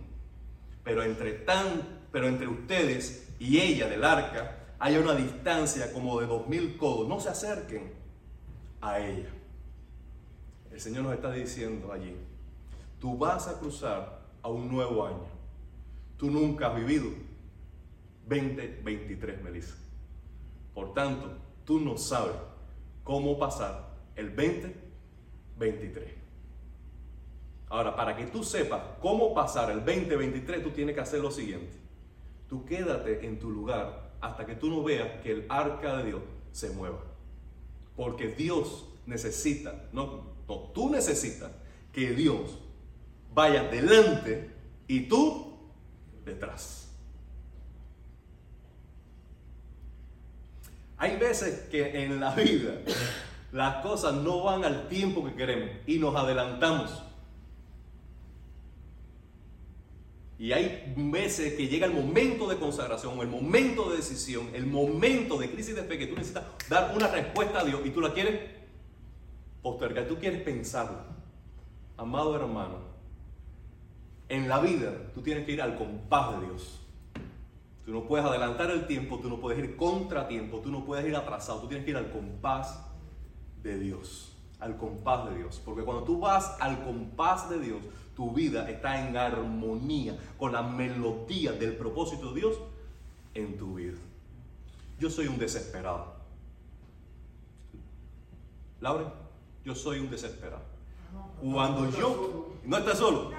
Pero 0.83 1.01
entre, 1.03 1.31
tan, 1.31 1.81
pero 2.11 2.27
entre 2.27 2.49
ustedes 2.49 3.29
y 3.39 3.57
ella 3.57 3.87
del 3.87 4.03
arca 4.03 4.73
hay 4.79 4.97
una 4.97 5.15
distancia 5.15 5.93
como 5.93 6.19
de 6.19 6.27
dos 6.27 6.45
mil 6.49 6.75
codos. 6.75 7.07
No 7.07 7.21
se 7.21 7.29
acerquen 7.29 7.93
a 8.81 8.99
ella. 8.99 9.29
El 10.73 10.81
Señor 10.81 11.03
nos 11.03 11.13
está 11.13 11.31
diciendo 11.31 11.93
allí, 11.93 12.17
tú 12.99 13.17
vas 13.17 13.47
a 13.47 13.57
cruzar 13.59 14.18
a 14.41 14.49
un 14.49 14.69
nuevo 14.69 15.05
año. 15.05 15.27
Tú 16.17 16.29
nunca 16.29 16.67
has 16.67 16.75
vivido 16.75 17.09
2023, 18.27 19.41
Melissa. 19.41 19.75
Por 20.73 20.93
tanto, 20.93 21.31
tú 21.65 21.79
no 21.79 21.97
sabes 21.97 22.35
cómo 23.03 23.39
pasar 23.39 23.95
el 24.15 24.35
2023. 24.35 26.13
Ahora, 27.69 27.95
para 27.95 28.15
que 28.15 28.25
tú 28.25 28.43
sepas 28.43 28.81
cómo 29.01 29.33
pasar 29.33 29.71
el 29.71 29.79
2023, 29.85 30.63
tú 30.63 30.71
tienes 30.71 30.95
que 30.95 31.01
hacer 31.01 31.19
lo 31.21 31.31
siguiente. 31.31 31.77
Tú 32.47 32.65
quédate 32.65 33.25
en 33.25 33.39
tu 33.39 33.49
lugar 33.49 34.11
hasta 34.21 34.45
que 34.45 34.55
tú 34.55 34.69
no 34.69 34.83
veas 34.83 35.21
que 35.21 35.31
el 35.31 35.45
arca 35.49 35.97
de 35.97 36.05
Dios 36.05 36.21
se 36.51 36.71
mueva. 36.71 36.99
Porque 37.95 38.27
Dios 38.29 38.89
necesita, 39.05 39.89
no, 39.91 40.23
no 40.47 40.55
tú 40.73 40.89
necesitas 40.89 41.51
que 41.91 42.11
Dios 42.11 42.57
vaya 43.33 43.63
delante 43.63 44.49
y 44.87 45.01
tú 45.01 45.57
detrás. 46.25 46.89
Hay 50.97 51.17
veces 51.17 51.67
que 51.71 52.03
en 52.03 52.19
la 52.19 52.35
vida 52.35 52.73
las 53.51 53.77
cosas 53.77 54.13
no 54.15 54.43
van 54.43 54.65
al 54.65 54.87
tiempo 54.89 55.23
que 55.25 55.33
queremos 55.33 55.69
y 55.87 55.97
nos 55.97 56.15
adelantamos. 56.15 57.03
Y 60.37 60.53
hay 60.53 60.93
veces 60.95 61.55
que 61.55 61.67
llega 61.67 61.85
el 61.85 61.93
momento 61.93 62.47
de 62.47 62.57
consagración, 62.57 63.19
el 63.19 63.27
momento 63.27 63.89
de 63.89 63.97
decisión, 63.97 64.49
el 64.53 64.67
momento 64.67 65.37
de 65.37 65.51
crisis 65.51 65.75
de 65.75 65.83
fe 65.83 65.97
que 65.97 66.07
tú 66.07 66.15
necesitas 66.15 66.45
dar 66.69 66.95
una 66.95 67.07
respuesta 67.07 67.59
a 67.59 67.65
Dios 67.65 67.81
y 67.83 67.89
tú 67.89 67.99
la 67.99 68.13
quieres 68.13 68.39
postergar, 69.61 70.07
tú 70.07 70.17
quieres 70.17 70.41
pensarlo. 70.41 70.99
Amado 71.97 72.35
hermano, 72.35 72.77
en 74.29 74.47
la 74.47 74.59
vida 74.59 75.11
tú 75.13 75.21
tienes 75.21 75.45
que 75.45 75.53
ir 75.53 75.61
al 75.61 75.75
compás 75.75 76.39
de 76.39 76.45
Dios. 76.45 76.79
Tú 77.85 77.91
no 77.91 78.03
puedes 78.03 78.25
adelantar 78.25 78.69
el 78.69 78.85
tiempo, 78.85 79.19
tú 79.19 79.29
no 79.29 79.39
puedes 79.39 79.59
ir 79.59 79.75
contra 79.75 80.27
tiempo, 80.27 80.59
tú 80.59 80.71
no 80.71 80.85
puedes 80.85 81.05
ir 81.07 81.15
atrasado, 81.15 81.61
tú 81.61 81.67
tienes 81.67 81.85
que 81.85 81.91
ir 81.91 81.97
al 81.97 82.11
compás 82.11 82.79
de 83.63 83.79
Dios, 83.79 84.37
al 84.59 84.77
compás 84.77 85.27
de 85.29 85.37
Dios. 85.37 85.59
Porque 85.65 85.83
cuando 85.83 86.03
tú 86.03 86.19
vas 86.19 86.55
al 86.59 86.83
compás 86.83 87.49
de 87.49 87.59
Dios, 87.59 87.81
tu 88.15 88.31
vida 88.31 88.69
está 88.69 89.07
en 89.07 89.17
armonía 89.17 90.19
con 90.37 90.51
la 90.51 90.61
melodía 90.61 91.51
del 91.53 91.75
propósito 91.75 92.31
de 92.31 92.41
Dios 92.41 92.59
en 93.33 93.57
tu 93.57 93.75
vida. 93.75 93.97
Yo 94.99 95.09
soy 95.09 95.27
un 95.27 95.39
desesperado. 95.39 96.13
Laura, 98.81 99.13
yo 99.65 99.73
soy 99.73 99.99
un 99.99 100.09
desesperado. 100.09 100.78
Cuando 101.41 101.89
yo, 101.89 102.55
no 102.65 102.77
estás 102.77 102.97
solo, 102.97 103.31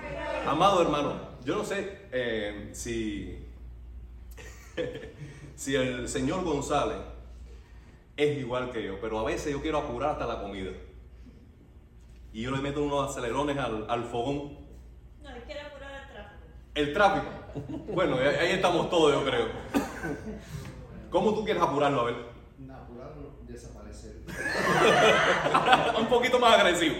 amado 0.46 0.82
hermano, 0.82 1.14
yo 1.44 1.56
no 1.56 1.64
sé 1.64 2.06
eh, 2.12 2.70
si 2.72 3.46
si 5.54 5.74
el 5.74 6.08
señor 6.08 6.44
González 6.44 6.96
es 8.16 8.38
igual 8.38 8.70
que 8.70 8.82
yo, 8.82 9.00
pero 9.00 9.18
a 9.18 9.24
veces 9.24 9.52
yo 9.52 9.60
quiero 9.62 9.78
apurar 9.78 10.10
hasta 10.10 10.26
la 10.26 10.40
comida. 10.40 10.70
Y 12.32 12.42
yo 12.42 12.50
le 12.50 12.62
meto 12.62 12.82
unos 12.82 13.10
acelerones 13.10 13.58
al, 13.58 14.04
fogón. 14.04 14.58
No, 15.22 15.30
él 15.30 15.42
quiere 15.44 15.62
apurar 15.62 15.90
el 15.92 16.12
tráfico. 16.12 16.44
El 16.74 16.92
tráfico. 16.92 17.28
Bueno, 17.92 18.16
ahí 18.16 18.52
estamos 18.52 18.88
todos, 18.88 19.12
yo 19.12 19.24
creo. 19.24 19.48
¿Cómo 21.10 21.34
tú 21.34 21.44
quieres 21.44 21.62
apurarlo, 21.62 22.02
a 22.02 22.04
ver? 22.04 22.14
Apurarlo, 22.70 23.38
desaparecer. 23.48 24.16
Un 25.98 26.06
poquito 26.06 26.38
más 26.38 26.58
agresivo. 26.58 26.96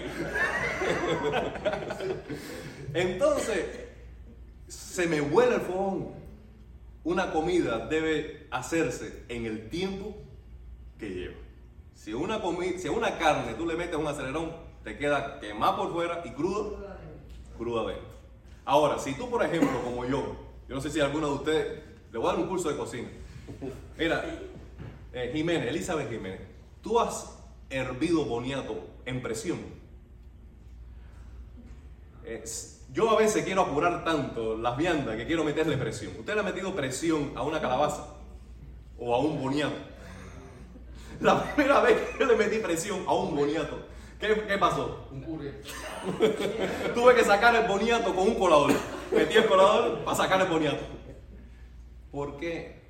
Entonces, 2.93 3.65
se 4.67 5.07
me 5.07 5.21
huele 5.21 5.55
el 5.55 5.61
fogón 5.61 6.21
una 7.03 7.31
comida 7.31 7.87
debe 7.87 8.47
hacerse 8.51 9.23
en 9.27 9.45
el 9.45 9.69
tiempo 9.69 10.15
que 10.99 11.09
lleva. 11.09 11.35
Si 11.95 12.13
una, 12.13 12.39
si 12.77 12.89
una 12.89 13.17
carne 13.17 13.53
tú 13.55 13.65
le 13.65 13.75
metes 13.75 13.95
un 13.95 14.07
acelerón, 14.07 14.51
te 14.83 14.97
queda 14.97 15.39
quemada 15.39 15.77
por 15.77 15.91
fuera 15.91 16.21
y 16.25 16.31
crudo, 16.31 16.77
cruda 17.57 17.81
adentro. 17.81 18.11
Ahora, 18.65 18.99
si 18.99 19.13
tú, 19.15 19.29
por 19.29 19.43
ejemplo, 19.43 19.81
como 19.83 20.05
yo, 20.05 20.35
yo 20.67 20.75
no 20.75 20.81
sé 20.81 20.89
si 20.89 20.99
alguno 20.99 21.27
de 21.27 21.33
ustedes, 21.33 21.83
le 22.11 22.17
voy 22.17 22.29
a 22.29 22.33
dar 22.33 22.41
un 22.41 22.47
curso 22.47 22.69
de 22.69 22.77
cocina. 22.77 23.09
Mira, 23.97 24.23
eh, 25.13 25.31
Jiménez, 25.33 25.67
Elizabeth 25.67 26.09
Jiménez, 26.09 26.41
tú 26.81 26.99
has 26.99 27.37
hervido 27.69 28.25
boniato 28.25 28.87
en 29.05 29.21
presión. 29.21 29.59
Yo 32.93 33.09
a 33.09 33.17
veces 33.17 33.45
quiero 33.45 33.61
apurar 33.61 34.03
tanto 34.03 34.57
las 34.57 34.75
viandas 34.75 35.15
que 35.15 35.25
quiero 35.25 35.45
meterle 35.45 35.77
presión. 35.77 36.13
¿Usted 36.19 36.33
le 36.33 36.41
ha 36.41 36.43
metido 36.43 36.75
presión 36.75 37.31
a 37.35 37.41
una 37.43 37.61
calabaza? 37.61 38.05
¿O 38.97 39.15
a 39.15 39.19
un 39.19 39.41
boniato? 39.41 39.75
La 41.21 41.41
primera 41.41 41.79
vez 41.81 41.97
que 42.17 42.25
le 42.25 42.35
metí 42.35 42.57
presión 42.57 43.03
a 43.07 43.13
un 43.13 43.35
boniato, 43.35 43.79
¿qué, 44.19 44.43
qué 44.45 44.57
pasó? 44.57 45.07
Un 45.09 45.23
puré. 45.23 45.61
Tuve 46.93 47.15
que 47.15 47.23
sacar 47.23 47.55
el 47.55 47.67
boniato 47.67 48.13
con 48.13 48.27
un 48.27 48.35
colador. 48.35 48.73
Metí 49.11 49.37
el 49.37 49.45
colador 49.45 50.03
para 50.03 50.17
sacar 50.17 50.41
el 50.41 50.47
boniato. 50.47 50.83
Porque 52.11 52.81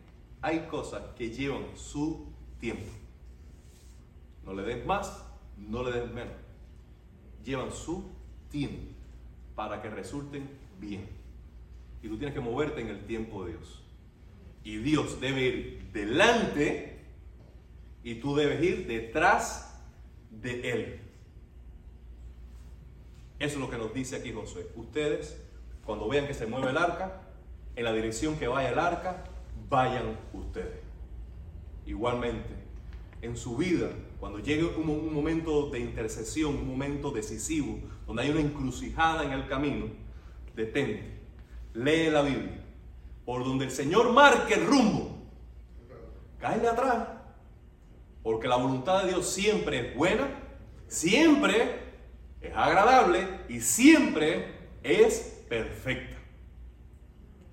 hay 0.41 0.61
cosas 0.61 1.03
que 1.15 1.29
llevan 1.29 1.65
su 1.75 2.33
tiempo. 2.59 2.91
No 4.43 4.53
le 4.53 4.63
des 4.63 4.83
más, 4.85 5.23
no 5.57 5.83
le 5.83 5.91
des 5.91 6.11
menos. 6.11 6.33
Llevan 7.43 7.71
su 7.71 8.09
tiempo 8.49 8.90
para 9.55 9.81
que 9.81 9.89
resulten 9.89 10.49
bien. 10.79 11.07
Y 12.01 12.07
tú 12.07 12.17
tienes 12.17 12.33
que 12.33 12.41
moverte 12.41 12.81
en 12.81 12.87
el 12.87 13.05
tiempo 13.05 13.45
de 13.45 13.51
Dios. 13.53 13.83
Y 14.63 14.77
Dios 14.77 15.19
debe 15.19 15.41
ir 15.41 15.89
delante 15.93 16.99
y 18.03 18.15
tú 18.15 18.35
debes 18.35 18.63
ir 18.63 18.87
detrás 18.87 19.81
de 20.29 20.71
Él. 20.71 20.99
Eso 23.39 23.55
es 23.55 23.59
lo 23.59 23.69
que 23.69 23.77
nos 23.77 23.93
dice 23.93 24.15
aquí 24.15 24.31
Josué. 24.31 24.67
Ustedes, 24.75 25.41
cuando 25.83 26.07
vean 26.07 26.27
que 26.27 26.33
se 26.33 26.45
mueve 26.45 26.69
el 26.69 26.77
arca, 26.77 27.21
en 27.75 27.83
la 27.83 27.93
dirección 27.93 28.37
que 28.37 28.47
vaya 28.47 28.69
el 28.69 28.79
arca, 28.79 29.23
vayan 29.69 30.17
ustedes. 30.33 30.79
Igualmente, 31.85 32.60
en 33.21 33.37
su 33.37 33.55
vida, 33.55 33.89
cuando 34.19 34.39
llegue 34.39 34.65
un, 34.65 35.13
momento 35.13 35.69
de 35.69 35.79
intercesión, 35.79 36.55
un 36.55 36.67
momento 36.67 37.11
decisivo, 37.11 37.79
donde 38.07 38.23
hay 38.23 38.29
una 38.31 38.41
encrucijada 38.41 39.23
en 39.23 39.31
el 39.31 39.47
camino, 39.47 39.87
detente, 40.55 41.19
lee 41.73 42.09
la 42.09 42.23
Biblia, 42.23 42.63
por 43.25 43.43
donde 43.43 43.65
el 43.65 43.71
Señor 43.71 44.11
marque 44.11 44.55
el 44.55 44.65
rumbo, 44.65 45.17
cáele 46.39 46.67
atrás, 46.67 47.07
porque 48.23 48.47
la 48.47 48.55
voluntad 48.55 49.03
de 49.03 49.09
Dios 49.09 49.27
siempre 49.27 49.89
es 49.89 49.95
buena, 49.95 50.27
siempre 50.87 51.79
es 52.41 52.55
agradable 52.55 53.27
y 53.49 53.61
siempre 53.61 54.55
es 54.83 55.45
perfecta. 55.47 56.17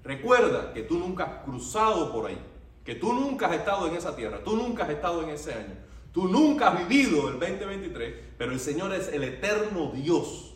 Recuerda 0.02 0.72
que 0.72 0.82
tú 0.82 0.98
nunca 0.98 1.24
has 1.24 1.44
cruzado 1.44 2.10
por 2.10 2.26
ahí, 2.26 2.38
que 2.88 2.94
tú 2.94 3.12
nunca 3.12 3.48
has 3.48 3.56
estado 3.56 3.86
en 3.86 3.96
esa 3.96 4.16
tierra, 4.16 4.42
tú 4.42 4.56
nunca 4.56 4.84
has 4.84 4.88
estado 4.88 5.22
en 5.22 5.28
ese 5.28 5.52
año, 5.52 5.74
tú 6.10 6.26
nunca 6.26 6.68
has 6.68 6.88
vivido 6.88 7.28
el 7.28 7.38
2023, 7.38 8.14
pero 8.38 8.50
el 8.50 8.58
Señor 8.58 8.94
es 8.94 9.08
el 9.08 9.24
eterno 9.24 9.92
Dios, 9.92 10.54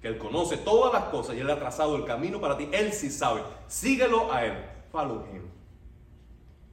que 0.00 0.08
Él 0.08 0.16
conoce 0.16 0.56
todas 0.56 0.90
las 0.90 1.10
cosas 1.10 1.36
y 1.36 1.40
Él 1.40 1.50
ha 1.50 1.58
trazado 1.58 1.96
el 1.96 2.06
camino 2.06 2.40
para 2.40 2.56
ti, 2.56 2.66
Él 2.72 2.94
sí 2.94 3.10
sabe. 3.10 3.42
Síguelo 3.66 4.32
a 4.32 4.46
Él, 4.46 4.54
follow 4.90 5.26
Him. 5.30 5.42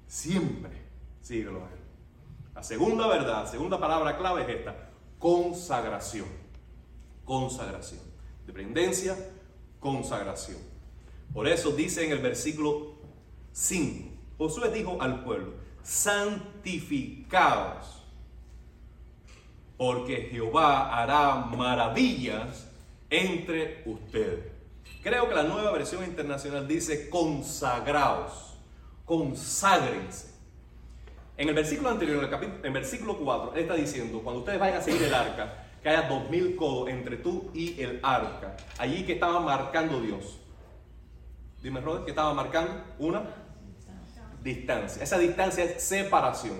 Siempre 0.07 0.71
síguelo 1.19 1.65
a 1.65 1.73
Él. 1.73 1.81
La 2.55 2.63
segunda 2.63 3.05
verdad, 3.05 3.51
segunda 3.51 3.77
palabra 3.77 4.17
clave 4.17 4.43
es 4.43 4.59
esta, 4.59 4.89
consagración. 5.19 6.27
Consagración. 7.25 7.99
Dependencia, 8.47 9.17
consagración. 9.81 10.59
Por 11.33 11.45
eso 11.49 11.71
dice 11.71 12.05
en 12.05 12.13
el 12.13 12.19
versículo 12.19 12.93
5, 13.51 14.12
Josué 14.37 14.71
dijo 14.71 15.01
al 15.01 15.23
pueblo, 15.23 15.53
santificados, 15.83 18.03
porque 19.77 20.29
Jehová 20.31 21.01
hará 21.01 21.35
maravillas 21.35 22.69
entre 23.09 23.83
ustedes. 23.85 24.51
Creo 25.01 25.27
que 25.27 25.35
la 25.35 25.43
nueva 25.43 25.71
versión 25.71 26.03
internacional 26.03 26.67
dice 26.67 27.09
consagrados, 27.09 28.55
conságrense. 29.05 30.33
En 31.35 31.49
el 31.49 31.55
versículo 31.55 31.89
anterior, 31.89 32.23
en 32.23 32.33
el, 32.33 32.65
en 32.65 32.73
versículo 32.73 33.17
4, 33.17 33.53
él 33.55 33.61
está 33.61 33.73
diciendo, 33.73 34.21
cuando 34.23 34.39
ustedes 34.39 34.59
vayan 34.59 34.77
a 34.77 34.81
seguir 34.81 35.03
el 35.03 35.13
arca, 35.13 35.67
que 35.81 35.89
haya 35.89 36.07
dos 36.07 36.29
mil 36.29 36.55
codos 36.55 36.89
entre 36.89 37.17
tú 37.17 37.51
y 37.53 37.81
el 37.81 37.99
arca, 38.01 38.55
allí 38.77 39.03
que 39.03 39.13
estaba 39.13 39.41
marcando 39.41 39.99
Dios. 39.99 40.39
Dime, 41.61 41.81
Robert, 41.81 42.05
¿qué 42.05 42.11
estaba 42.11 42.33
marcando? 42.33 42.83
Una 42.99 43.42
distancia. 44.43 45.01
Esa 45.01 45.17
distancia 45.17 45.63
es 45.63 45.81
separación. 45.81 46.59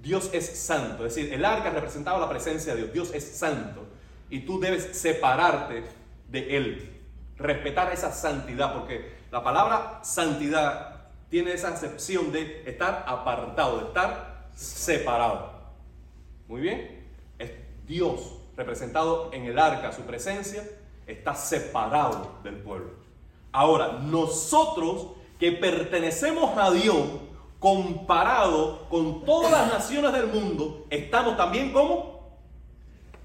Dios 0.00 0.30
es 0.32 0.46
santo, 0.58 1.06
es 1.06 1.14
decir, 1.14 1.32
el 1.32 1.44
arca 1.44 1.70
representaba 1.70 2.18
la 2.18 2.28
presencia 2.28 2.74
de 2.74 2.82
Dios. 2.82 2.92
Dios 2.92 3.10
es 3.14 3.24
santo 3.36 3.86
y 4.28 4.40
tú 4.40 4.60
debes 4.60 4.96
separarte 4.98 5.84
de 6.28 6.56
Él, 6.56 7.00
respetar 7.38 7.92
esa 7.92 8.12
santidad, 8.12 8.74
porque 8.74 9.14
la 9.30 9.42
palabra 9.42 10.00
santidad 10.02 11.08
tiene 11.30 11.52
esa 11.52 11.68
acepción 11.68 12.32
de 12.32 12.62
estar 12.66 13.04
apartado, 13.06 13.78
de 13.78 13.86
estar 13.86 14.48
separado. 14.54 15.52
Muy 16.48 16.60
bien, 16.60 17.06
es 17.38 17.50
Dios 17.86 18.36
representado 18.56 19.30
en 19.32 19.46
el 19.46 19.58
arca, 19.58 19.90
su 19.92 20.02
presencia 20.02 20.68
está 21.06 21.34
separado 21.34 22.38
del 22.42 22.56
pueblo. 22.56 22.90
Ahora, 23.52 24.00
nosotros 24.02 25.12
que 25.38 25.52
pertenecemos 25.52 26.56
a 26.56 26.70
Dios, 26.70 27.04
comparado 27.58 28.88
con 28.88 29.24
todas 29.24 29.50
las 29.50 29.72
naciones 29.72 30.12
del 30.12 30.26
mundo, 30.26 30.86
estamos 30.90 31.36
también 31.36 31.72
como 31.72 32.38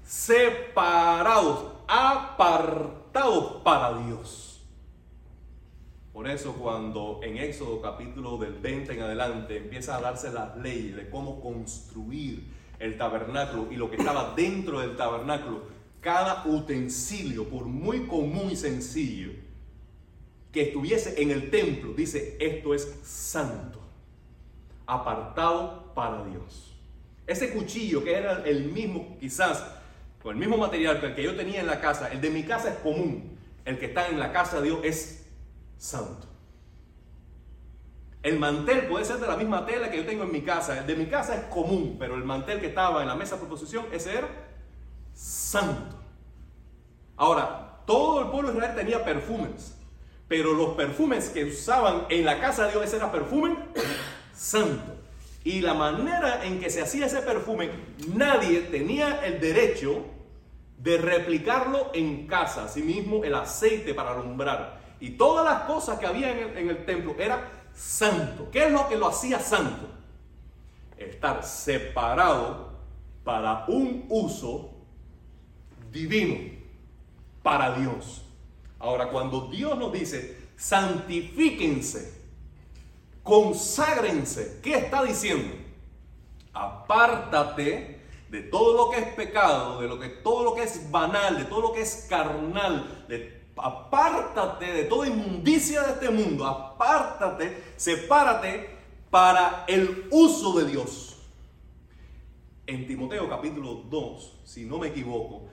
separados, 0.02 1.72
apartados 1.86 3.62
para 3.62 3.98
Dios. 3.98 4.62
Por 6.12 6.28
eso 6.28 6.54
cuando 6.54 7.20
en 7.22 7.36
Éxodo 7.38 7.80
capítulo 7.80 8.36
del 8.36 8.54
20 8.54 8.92
en 8.92 9.02
adelante 9.02 9.56
empieza 9.58 9.96
a 9.96 10.00
darse 10.00 10.32
las 10.32 10.56
leyes 10.56 10.96
de 10.96 11.08
cómo 11.08 11.40
construir 11.40 12.44
el 12.78 12.98
tabernáculo 12.98 13.70
y 13.70 13.76
lo 13.76 13.90
que 13.90 13.96
estaba 13.96 14.34
dentro 14.34 14.80
del 14.80 14.96
tabernáculo, 14.96 15.62
cada 16.00 16.44
utensilio, 16.46 17.48
por 17.48 17.66
muy 17.66 18.06
común 18.06 18.50
y 18.50 18.56
sencillo, 18.56 19.32
que 20.52 20.62
estuviese 20.62 21.22
en 21.22 21.30
el 21.30 21.50
templo, 21.50 21.92
dice, 21.92 22.36
esto 22.40 22.74
es 22.74 23.00
santo, 23.02 23.80
apartado 24.86 25.92
para 25.94 26.24
Dios. 26.24 26.76
Ese 27.26 27.52
cuchillo 27.52 28.02
que 28.02 28.14
era 28.14 28.42
el 28.44 28.64
mismo, 28.64 29.16
quizás, 29.20 29.64
con 30.22 30.34
el 30.34 30.40
mismo 30.40 30.56
material 30.56 31.00
que 31.00 31.06
el 31.06 31.14
que 31.14 31.22
yo 31.22 31.36
tenía 31.36 31.60
en 31.60 31.66
la 31.66 31.80
casa, 31.80 32.10
el 32.12 32.20
de 32.20 32.30
mi 32.30 32.42
casa 32.42 32.70
es 32.70 32.76
común, 32.78 33.38
el 33.64 33.78
que 33.78 33.86
está 33.86 34.08
en 34.08 34.18
la 34.18 34.32
casa 34.32 34.60
de 34.60 34.64
Dios 34.64 34.80
es 34.82 35.26
santo. 35.78 36.26
El 38.22 38.38
mantel 38.38 38.86
puede 38.86 39.04
ser 39.04 39.16
de 39.18 39.26
la 39.26 39.36
misma 39.36 39.64
tela 39.64 39.90
que 39.90 39.96
yo 39.96 40.04
tengo 40.04 40.24
en 40.24 40.32
mi 40.32 40.42
casa. 40.42 40.78
El 40.78 40.86
de 40.86 40.94
mi 40.94 41.06
casa 41.06 41.34
es 41.36 41.44
común, 41.44 41.96
pero 41.98 42.16
el 42.16 42.24
mantel 42.24 42.60
que 42.60 42.66
estaba 42.66 43.00
en 43.00 43.08
la 43.08 43.14
mesa 43.14 43.36
de 43.36 43.40
proposición, 43.40 43.86
ese 43.92 44.18
era 44.18 44.28
santo. 45.14 45.96
Ahora, 47.16 47.80
todo 47.86 48.20
el 48.20 48.28
pueblo 48.28 48.50
de 48.50 48.58
Israel 48.58 48.76
tenía 48.76 49.04
perfumes, 49.04 49.74
pero 50.30 50.52
los 50.52 50.76
perfumes 50.76 51.28
que 51.30 51.44
usaban 51.44 52.06
en 52.08 52.24
la 52.24 52.38
casa 52.38 52.66
de 52.66 52.70
Dios, 52.70 52.84
ese 52.84 52.98
era 52.98 53.10
perfume 53.10 53.56
santo. 54.32 54.94
Y 55.42 55.60
la 55.60 55.74
manera 55.74 56.44
en 56.44 56.60
que 56.60 56.70
se 56.70 56.80
hacía 56.80 57.06
ese 57.06 57.20
perfume, 57.22 57.68
nadie 58.14 58.60
tenía 58.60 59.26
el 59.26 59.40
derecho 59.40 60.04
de 60.78 60.98
replicarlo 60.98 61.90
en 61.94 62.28
casa. 62.28 62.66
Asimismo, 62.66 63.24
el 63.24 63.34
aceite 63.34 63.92
para 63.92 64.12
alumbrar 64.12 64.78
y 65.00 65.10
todas 65.10 65.44
las 65.44 65.62
cosas 65.62 65.98
que 65.98 66.06
había 66.06 66.30
en 66.30 66.38
el, 66.38 66.58
en 66.58 66.68
el 66.70 66.86
templo 66.86 67.16
era 67.18 67.50
santo. 67.74 68.50
¿Qué 68.52 68.66
es 68.66 68.72
lo 68.72 68.88
que 68.88 68.94
lo 68.94 69.08
hacía 69.08 69.40
santo? 69.40 69.88
Estar 70.96 71.42
separado 71.42 72.70
para 73.24 73.64
un 73.66 74.06
uso 74.08 74.70
divino, 75.90 76.36
para 77.42 77.74
Dios. 77.74 78.29
Ahora, 78.80 79.10
cuando 79.10 79.48
Dios 79.48 79.78
nos 79.78 79.92
dice, 79.92 80.48
santifíquense, 80.56 82.20
conságrense, 83.22 84.60
¿qué 84.62 84.74
está 84.74 85.04
diciendo? 85.04 85.54
Apártate 86.52 88.00
de 88.30 88.42
todo 88.42 88.76
lo 88.76 88.90
que 88.90 88.98
es 88.98 89.14
pecado, 89.14 89.80
de 89.80 89.88
lo 89.88 90.00
que, 90.00 90.08
todo 90.08 90.44
lo 90.44 90.54
que 90.54 90.62
es 90.62 90.90
banal, 90.90 91.36
de 91.36 91.44
todo 91.44 91.60
lo 91.60 91.72
que 91.72 91.82
es 91.82 92.06
carnal, 92.08 93.04
de 93.08 93.40
apártate 93.56 94.66
de 94.66 94.84
toda 94.84 95.08
inmundicia 95.08 95.82
de 95.82 95.92
este 95.92 96.10
mundo, 96.10 96.46
apártate, 96.46 97.74
sepárate 97.76 98.70
para 99.10 99.64
el 99.68 100.08
uso 100.10 100.58
de 100.58 100.66
Dios. 100.66 101.16
En 102.66 102.86
Timoteo 102.86 103.28
capítulo 103.28 103.82
2, 103.90 104.40
si 104.44 104.64
no 104.64 104.78
me 104.78 104.88
equivoco, 104.88 105.48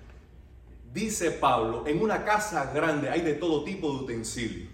dice 0.94 1.32
Pablo, 1.32 1.86
en 1.88 2.02
una 2.02 2.24
casa 2.24 2.72
grande 2.74 3.10
hay 3.10 3.22
de 3.22 3.34
todo 3.34 3.64
tipo 3.64 3.92
de 3.92 4.04
utensilios. 4.04 4.70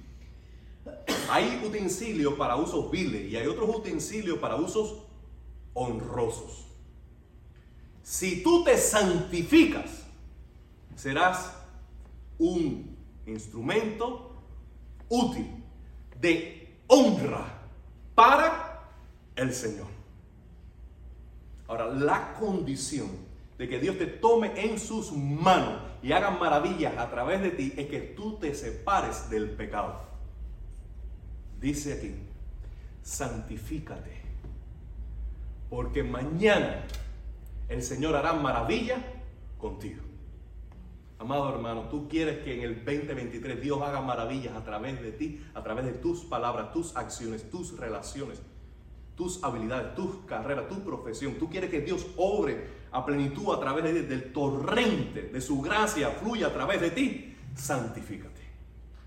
Hay 1.29 1.61
utensilios 1.65 2.33
para 2.33 2.55
usos 2.55 2.91
viles 2.91 3.31
y 3.31 3.37
hay 3.37 3.47
otros 3.47 3.69
utensilios 3.75 4.37
para 4.39 4.55
usos 4.55 5.03
honrosos. 5.73 6.65
Si 8.03 8.43
tú 8.43 8.63
te 8.63 8.77
santificas, 8.77 10.03
serás 10.95 11.53
un 12.37 12.97
instrumento 13.25 14.35
útil 15.07 15.63
de 16.19 16.77
honra 16.87 17.61
para 18.13 18.89
el 19.35 19.53
Señor. 19.53 19.87
Ahora, 21.67 21.87
la 21.87 22.33
condición 22.39 23.09
de 23.57 23.69
que 23.69 23.79
Dios 23.79 23.97
te 23.97 24.07
tome 24.07 24.51
en 24.55 24.79
sus 24.79 25.11
manos 25.11 25.79
y 26.01 26.11
haga 26.11 26.31
maravillas 26.31 26.97
a 26.97 27.09
través 27.09 27.41
de 27.41 27.51
ti 27.51 27.73
es 27.77 27.87
que 27.87 27.99
tú 27.99 28.37
te 28.37 28.53
separes 28.55 29.29
del 29.29 29.51
pecado. 29.51 30.01
Dice 31.59 31.93
aquí, 31.93 32.15
santifícate, 33.01 34.21
porque 35.69 36.03
mañana 36.03 36.83
el 37.69 37.81
Señor 37.83 38.15
hará 38.15 38.33
maravilla 38.33 38.97
contigo. 39.57 40.01
Amado 41.19 41.53
hermano, 41.53 41.87
tú 41.89 42.09
quieres 42.09 42.43
que 42.43 42.53
en 42.53 42.61
el 42.63 42.83
2023 42.83 43.61
Dios 43.61 43.81
haga 43.81 44.01
maravillas 44.01 44.57
a 44.57 44.63
través 44.65 45.01
de 45.01 45.13
ti, 45.13 45.41
a 45.53 45.63
través 45.63 45.85
de 45.85 45.93
tus 45.93 46.25
palabras, 46.25 46.73
tus 46.73 46.97
acciones, 46.97 47.49
tus 47.49 47.77
relaciones, 47.77 48.41
tus 49.15 49.41
habilidades, 49.41 49.95
tus 49.95 50.17
carreras, 50.25 50.67
tu 50.67 50.83
profesión. 50.83 51.35
Tú 51.35 51.49
quieres 51.49 51.69
que 51.69 51.79
Dios 51.79 52.07
obre 52.17 52.82
a 52.93 53.05
plenitud 53.05 53.53
a 53.53 53.59
través 53.59 53.83
de, 53.83 54.03
del 54.03 54.31
torrente 54.31 55.23
de 55.23 55.41
su 55.41 55.61
gracia, 55.61 56.11
fluya 56.11 56.47
a 56.47 56.53
través 56.53 56.79
de 56.79 56.91
ti. 56.91 57.35
Santifícate. 57.55 58.41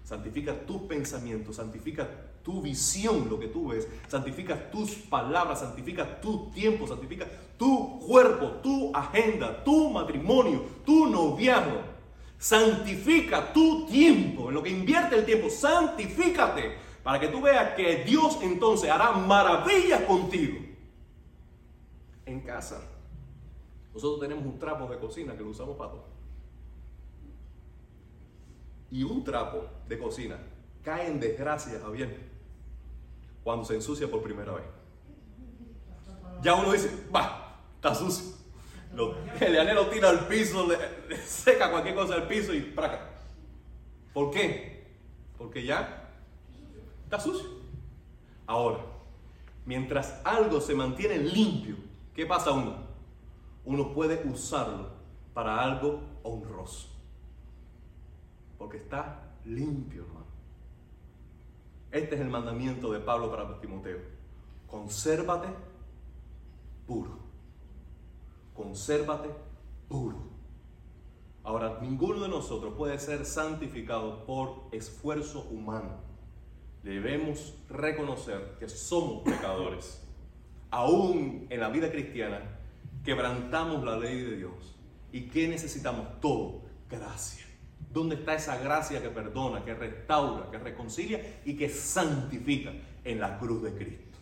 santifica 0.04 0.54
tus 0.66 0.82
pensamientos, 0.82 1.56
santifica 1.56 2.08
tu 2.42 2.60
visión, 2.62 3.28
lo 3.28 3.40
que 3.40 3.48
tú 3.48 3.68
ves, 3.68 3.88
santifica 4.06 4.70
tus 4.70 4.90
palabras, 4.92 5.60
santifica 5.60 6.20
tu 6.20 6.50
tiempo, 6.50 6.86
santifica 6.86 7.26
tu 7.56 7.98
cuerpo, 8.00 8.60
tu 8.62 8.94
agenda, 8.94 9.64
tu 9.64 9.90
matrimonio, 9.90 10.64
tu 10.84 11.06
noviazgo. 11.06 11.96
Santifica 12.38 13.52
tu 13.52 13.86
tiempo, 13.86 14.48
en 14.48 14.54
lo 14.54 14.62
que 14.62 14.70
invierte 14.70 15.16
el 15.16 15.24
tiempo, 15.24 15.48
santifícate 15.48 16.76
para 17.02 17.18
que 17.18 17.28
tú 17.28 17.40
veas 17.40 17.74
que 17.74 18.04
Dios 18.04 18.38
entonces 18.42 18.90
hará 18.90 19.12
maravillas 19.12 20.02
contigo. 20.02 20.58
En 22.26 22.40
casa, 22.40 22.82
nosotros 23.96 24.20
tenemos 24.20 24.44
un 24.44 24.58
trapo 24.58 24.86
de 24.88 24.98
cocina 24.98 25.34
que 25.34 25.42
lo 25.42 25.48
usamos 25.48 25.74
para 25.76 25.92
todo 25.92 26.04
y 28.90 29.02
un 29.02 29.24
trapo 29.24 29.64
de 29.88 29.98
cocina 29.98 30.38
cae 30.82 31.08
en 31.08 31.18
desgracia, 31.18 31.80
Javier, 31.80 32.20
cuando 33.42 33.64
se 33.64 33.74
ensucia 33.74 34.10
por 34.10 34.22
primera 34.22 34.52
vez. 34.52 34.64
Ya 36.42 36.54
uno 36.54 36.72
dice, 36.72 36.90
va, 37.14 37.58
está 37.76 37.94
sucio. 37.94 38.36
el 39.40 39.58
anhelo 39.58 39.88
tira 39.88 40.10
al 40.10 40.28
piso, 40.28 40.66
le, 40.66 41.16
seca 41.16 41.70
cualquier 41.70 41.94
cosa 41.94 42.14
al 42.14 42.28
piso 42.28 42.52
y 42.52 42.60
praca. 42.60 43.10
¿Por 44.12 44.30
qué? 44.30 44.86
Porque 45.38 45.64
ya 45.64 46.10
está 47.04 47.18
sucio. 47.18 47.48
Ahora, 48.46 48.84
mientras 49.64 50.20
algo 50.22 50.60
se 50.60 50.74
mantiene 50.74 51.18
limpio, 51.18 51.76
¿qué 52.14 52.26
pasa 52.26 52.52
uno? 52.52 52.85
Uno 53.66 53.92
puede 53.92 54.26
usarlo 54.26 54.88
para 55.34 55.62
algo 55.62 56.00
honroso 56.22 56.96
porque 58.58 58.78
está 58.78 59.36
limpio, 59.44 60.02
hermano. 60.02 60.26
Este 61.90 62.14
es 62.14 62.20
el 62.20 62.28
mandamiento 62.28 62.92
de 62.92 63.00
Pablo 63.00 63.30
para 63.30 63.60
Timoteo. 63.60 63.98
Consérvate 64.66 65.48
puro. 66.86 67.18
Consérvate 68.54 69.28
puro. 69.88 70.16
Ahora, 71.44 71.78
ninguno 71.80 72.22
de 72.22 72.28
nosotros 72.28 72.74
puede 72.76 72.98
ser 72.98 73.24
santificado 73.24 74.24
por 74.26 74.64
esfuerzo 74.72 75.46
humano. 75.50 76.00
Debemos 76.82 77.54
reconocer 77.68 78.56
que 78.58 78.68
somos 78.68 79.22
pecadores. 79.22 80.02
Aún 80.70 81.46
en 81.50 81.60
la 81.60 81.68
vida 81.68 81.90
cristiana, 81.90 82.55
quebrantamos 83.06 83.82
la 83.84 83.96
ley 83.96 84.20
de 84.20 84.36
Dios. 84.36 84.76
¿Y 85.12 85.22
qué 85.22 85.48
necesitamos? 85.48 86.20
Todo, 86.20 86.62
gracia. 86.90 87.46
¿Dónde 87.90 88.16
está 88.16 88.34
esa 88.34 88.58
gracia 88.58 89.00
que 89.00 89.08
perdona, 89.08 89.64
que 89.64 89.72
restaura, 89.72 90.50
que 90.50 90.58
reconcilia 90.58 91.40
y 91.46 91.56
que 91.56 91.70
santifica 91.70 92.72
en 93.04 93.20
la 93.20 93.38
cruz 93.38 93.62
de 93.62 93.72
Cristo? 93.72 94.18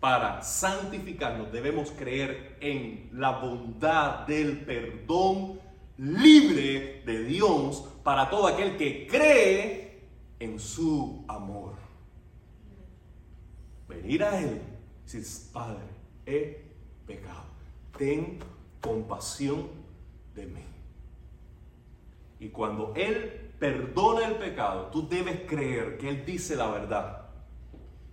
Para 0.00 0.42
santificarnos 0.42 1.52
debemos 1.52 1.92
creer 1.92 2.56
en 2.60 3.10
la 3.12 3.38
bondad 3.38 4.26
del 4.26 4.64
perdón 4.64 5.60
libre 5.98 7.04
de 7.06 7.24
Dios 7.24 7.86
para 8.02 8.28
todo 8.28 8.48
aquel 8.48 8.76
que 8.76 9.06
cree 9.06 10.08
en 10.40 10.58
su 10.58 11.24
amor. 11.28 11.74
Venir 13.86 14.24
a 14.24 14.40
Él 14.40 14.60
decir, 15.04 15.52
Padre, 15.52 15.84
he 16.26 16.64
pecado, 17.06 17.51
ten 17.96 18.38
compasión 18.80 19.68
de 20.34 20.46
mí. 20.46 20.64
Y 22.40 22.48
cuando 22.48 22.92
Él 22.96 23.52
perdona 23.58 24.26
el 24.26 24.34
pecado, 24.34 24.88
tú 24.92 25.08
debes 25.08 25.42
creer 25.46 25.98
que 25.98 26.08
Él 26.08 26.24
dice 26.24 26.56
la 26.56 26.68
verdad. 26.68 27.26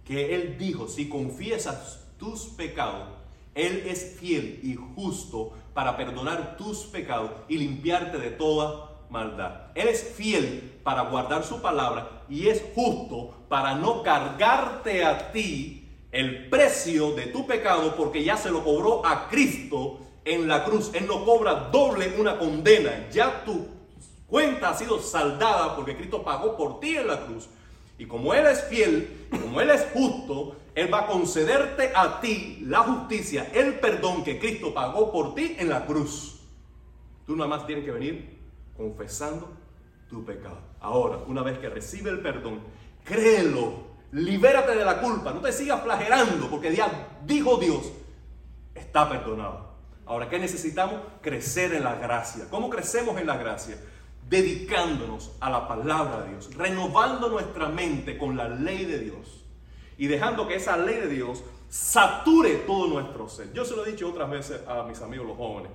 Que 0.06 0.36
Él 0.36 0.58
dijo, 0.58 0.88
si 0.88 1.10
confiesas 1.10 2.08
tus 2.18 2.46
pecados, 2.46 3.08
Él 3.56 3.84
es 3.88 4.18
fiel 4.20 4.60
y 4.62 4.76
justo 4.76 5.54
para 5.74 5.98
perdonar 5.98 6.58
tus 6.58 6.86
pecados 6.86 7.32
y 7.48 7.58
limpiarte 7.58 8.18
de 8.18 8.32
toda 8.32 8.90
maldad. 9.10 9.72
Él 9.76 9.88
es 9.88 10.04
fiel 10.04 10.80
para 10.84 11.04
guardar 11.04 11.44
su 11.44 11.62
palabra 11.62 12.24
y 12.30 12.48
es 12.48 12.64
justo 12.76 13.34
para 13.50 13.76
no 13.76 14.04
cargarte 14.04 15.04
a 15.04 15.32
ti 15.32 15.79
el 16.12 16.50
precio 16.50 17.12
de 17.12 17.28
tu 17.28 17.46
pecado 17.46 17.96
porque 17.96 18.24
ya 18.24 18.36
se 18.38 18.50
lo 18.50 18.64
cobró 18.64 19.06
a 19.06 19.28
Cristo 19.30 20.00
en 20.26 20.48
la 20.48 20.64
cruz. 20.64 20.92
Él 20.94 21.08
no 21.08 21.24
cobra 21.26 21.70
doble 21.72 22.16
una 22.20 22.38
condena. 22.38 23.08
Ya 23.12 23.44
tú 23.46 23.68
cuenta 24.28 24.70
ha 24.70 24.74
sido 24.76 25.00
saldada 25.00 25.76
porque 25.76 25.96
Cristo 25.96 26.24
pagó 26.24 26.56
por 26.56 26.80
ti 26.80 26.98
en 26.98 27.08
la 27.08 27.26
cruz. 27.26 27.50
Y 27.98 28.06
como 28.06 28.34
Él 28.34 28.46
es 28.46 28.64
fiel, 28.64 29.28
como 29.30 29.60
Él 29.60 29.70
es 29.70 29.86
justo, 29.94 30.56
Él 30.74 30.92
va 30.92 31.02
a 31.02 31.08
concederte 31.08 31.92
a 31.94 32.22
ti 32.22 32.60
la 32.66 32.80
justicia, 32.80 33.52
el 33.54 33.80
perdón 33.80 34.24
que 34.24 34.40
Cristo 34.40 34.74
pagó 34.74 35.12
por 35.12 35.36
ti 35.36 35.56
en 35.60 35.70
la 35.70 35.86
cruz. 35.86 36.40
Tú 37.28 37.36
nada 37.36 37.50
más 37.50 37.68
tienes 37.68 37.84
que 37.84 37.92
venir 37.92 38.40
confesando 38.78 39.50
tu 40.10 40.24
pecado. 40.24 40.58
Ahora, 40.80 41.18
una 41.28 41.44
vez 41.44 41.58
que 41.60 41.68
recibe 41.68 42.10
el 42.10 42.22
perdón, 42.22 42.62
créelo, 43.04 43.89
libérate 44.12 44.76
de 44.76 44.86
la 44.86 45.02
culpa, 45.02 45.34
no 45.34 45.42
te 45.42 45.52
sigas 45.52 45.82
flagelando, 45.84 46.50
porque 46.50 46.76
ya 46.76 46.90
dijo 47.26 47.58
Dios, 47.58 47.92
está 48.74 49.10
perdonado. 49.10 49.70
Ahora, 50.06 50.28
¿qué 50.30 50.40
necesitamos? 50.40 51.02
Crecer 51.22 51.74
en 51.74 51.84
la 51.84 51.96
gracia. 51.96 52.46
¿Cómo 52.50 52.70
crecemos 52.70 53.20
en 53.20 53.28
la 53.28 53.38
gracia? 53.38 53.78
dedicándonos 54.30 55.32
a 55.40 55.50
la 55.50 55.68
palabra 55.68 56.22
de 56.22 56.30
Dios, 56.30 56.56
renovando 56.56 57.30
nuestra 57.30 57.68
mente 57.68 58.18
con 58.18 58.38
la 58.38 58.48
ley 58.48 58.86
de 58.86 59.00
Dios 59.00 59.44
y 59.98 60.08
dejando 60.08 60.48
que 60.48 60.56
esa 60.56 60.78
ley 60.78 60.96
de 60.96 61.08
Dios 61.08 61.44
sature 61.68 62.56
todo 62.68 62.88
nuestro 62.88 63.28
ser. 63.28 63.52
Yo 63.54 63.66
se 63.66 63.76
lo 63.76 63.86
he 63.86 63.92
dicho 63.92 64.08
otras 64.08 64.30
veces 64.30 64.62
a 64.68 64.84
mis 64.84 65.02
amigos 65.02 65.28
los 65.28 65.38
jóvenes. 65.38 65.72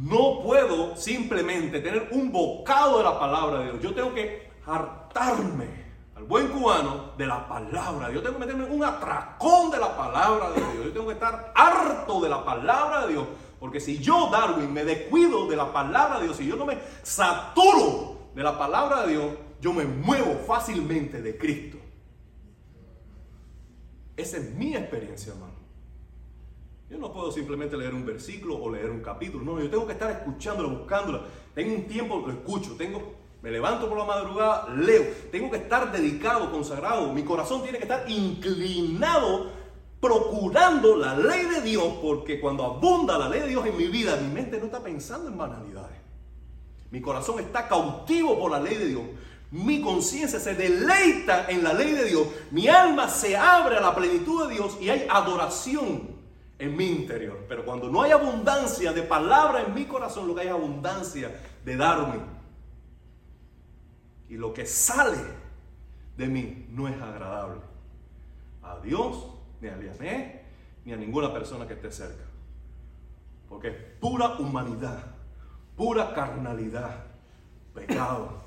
No 0.00 0.42
puedo 0.42 0.96
simplemente 0.96 1.80
tener 1.80 2.08
un 2.10 2.32
bocado 2.32 2.98
de 2.98 3.04
la 3.04 3.18
palabra 3.18 3.60
de 3.60 3.64
Dios. 3.66 3.82
Yo 3.82 3.94
tengo 3.94 4.12
que 4.12 4.50
hartarme 4.66 5.83
al 6.16 6.24
buen 6.24 6.48
cubano 6.48 7.12
de 7.16 7.26
la 7.26 7.48
palabra. 7.48 8.10
Yo 8.12 8.22
tengo 8.22 8.38
que 8.38 8.46
meterme 8.46 8.64
un 8.64 8.84
atracón 8.84 9.70
de 9.70 9.78
la 9.78 9.96
palabra 9.96 10.50
de 10.50 10.60
Dios. 10.60 10.84
Yo 10.84 10.92
tengo 10.92 11.06
que 11.06 11.14
estar 11.14 11.52
harto 11.54 12.20
de 12.20 12.28
la 12.28 12.44
palabra 12.44 13.06
de 13.06 13.12
Dios 13.12 13.26
porque 13.64 13.80
si 13.80 13.96
yo, 13.96 14.28
Darwin, 14.30 14.70
me 14.74 14.84
descuido 14.84 15.46
de 15.46 15.56
la 15.56 15.72
palabra 15.72 16.18
de 16.18 16.24
Dios, 16.24 16.36
si 16.36 16.46
yo 16.46 16.54
no 16.54 16.66
me 16.66 16.78
saturo 17.02 18.28
de 18.34 18.42
la 18.42 18.58
palabra 18.58 19.06
de 19.06 19.12
Dios, 19.12 19.32
yo 19.58 19.72
me 19.72 19.86
muevo 19.86 20.34
fácilmente 20.46 21.22
de 21.22 21.38
Cristo. 21.38 21.78
Esa 24.18 24.36
es 24.36 24.50
mi 24.50 24.76
experiencia, 24.76 25.32
hermano. 25.32 25.54
Yo 26.90 26.98
no 26.98 27.10
puedo 27.10 27.32
simplemente 27.32 27.74
leer 27.78 27.94
un 27.94 28.04
versículo 28.04 28.62
o 28.62 28.70
leer 28.70 28.90
un 28.90 29.00
capítulo. 29.00 29.42
No, 29.42 29.58
yo 29.58 29.70
tengo 29.70 29.86
que 29.86 29.94
estar 29.94 30.10
escuchándolo, 30.10 30.68
buscándolo. 30.68 31.22
Tengo 31.54 31.74
un 31.74 31.86
tiempo, 31.86 32.18
lo 32.18 32.34
escucho. 32.34 32.76
Tengo, 32.76 33.14
me 33.44 33.50
levanto 33.50 33.90
por 33.90 33.98
la 33.98 34.06
madrugada, 34.06 34.68
leo. 34.74 35.04
Tengo 35.30 35.50
que 35.50 35.58
estar 35.58 35.92
dedicado, 35.92 36.50
consagrado. 36.50 37.12
Mi 37.12 37.24
corazón 37.24 37.62
tiene 37.62 37.76
que 37.76 37.84
estar 37.84 38.10
inclinado 38.10 39.50
procurando 40.00 40.96
la 40.96 41.14
ley 41.14 41.44
de 41.44 41.60
Dios, 41.60 41.84
porque 42.00 42.40
cuando 42.40 42.64
abunda 42.64 43.18
la 43.18 43.28
ley 43.28 43.40
de 43.40 43.48
Dios 43.48 43.66
en 43.66 43.76
mi 43.76 43.88
vida, 43.88 44.16
mi 44.16 44.32
mente 44.32 44.58
no 44.58 44.64
está 44.64 44.82
pensando 44.82 45.28
en 45.28 45.36
banalidades. 45.36 45.98
Mi 46.90 47.02
corazón 47.02 47.38
está 47.38 47.68
cautivo 47.68 48.40
por 48.40 48.50
la 48.50 48.60
ley 48.60 48.76
de 48.78 48.86
Dios. 48.86 49.02
Mi 49.50 49.82
conciencia 49.82 50.40
se 50.40 50.54
deleita 50.54 51.44
en 51.50 51.62
la 51.62 51.74
ley 51.74 51.92
de 51.92 52.06
Dios. 52.06 52.26
Mi 52.50 52.68
alma 52.68 53.10
se 53.10 53.36
abre 53.36 53.76
a 53.76 53.82
la 53.82 53.94
plenitud 53.94 54.48
de 54.48 54.54
Dios 54.54 54.78
y 54.80 54.88
hay 54.88 55.06
adoración 55.10 56.08
en 56.58 56.74
mi 56.74 56.86
interior. 56.86 57.44
Pero 57.46 57.66
cuando 57.66 57.90
no 57.90 58.00
hay 58.00 58.12
abundancia 58.12 58.94
de 58.94 59.02
palabra 59.02 59.64
en 59.66 59.74
mi 59.74 59.84
corazón, 59.84 60.28
lo 60.28 60.34
que 60.34 60.40
hay 60.40 60.46
es 60.46 60.54
abundancia 60.54 61.42
de 61.62 61.76
darme. 61.76 62.43
Y 64.28 64.36
lo 64.36 64.52
que 64.52 64.66
sale 64.66 65.18
de 66.16 66.26
mí 66.26 66.66
no 66.70 66.88
es 66.88 67.00
agradable. 67.00 67.60
A 68.62 68.78
Dios 68.80 69.26
ni 69.60 69.68
a 69.68 69.76
Liané, 69.76 70.42
ni 70.84 70.92
a 70.92 70.96
ninguna 70.96 71.32
persona 71.32 71.66
que 71.66 71.74
esté 71.74 71.90
cerca. 71.90 72.24
Porque 73.48 73.68
es 73.68 73.76
pura 74.00 74.38
humanidad, 74.38 75.04
pura 75.76 76.14
carnalidad, 76.14 77.04
pecado. 77.74 78.42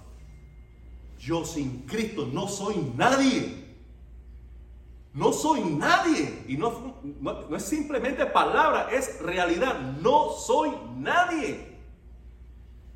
Yo 1.20 1.46
sin 1.46 1.86
Cristo 1.86 2.28
no 2.32 2.48
soy 2.48 2.94
nadie. 2.96 3.66
No 5.14 5.34
soy 5.34 5.62
nadie. 5.62 6.44
Y 6.48 6.58
no, 6.58 6.96
no, 7.22 7.56
es 7.56 7.64
simplemente 7.64 8.26
palabra, 8.28 8.90
es 8.92 9.20
realidad. 9.22 9.80
No 10.02 10.30
soy 10.32 10.72
nadie. 10.98 11.67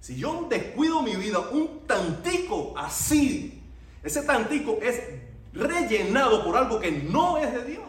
Si 0.02 0.16
yo 0.18 0.48
descuido 0.50 1.04
mi 1.04 1.16
vida 1.16 1.40
un 1.40 1.86
tantico 1.86 2.74
así, 2.76 3.62
ese 4.04 4.24
tantico 4.24 4.80
es 4.82 5.00
rellenado 5.54 6.44
por 6.44 6.58
algo 6.58 6.80
que 6.80 6.92
no 6.92 7.38
es 7.38 7.54
de 7.54 7.64
Dios. 7.64 7.86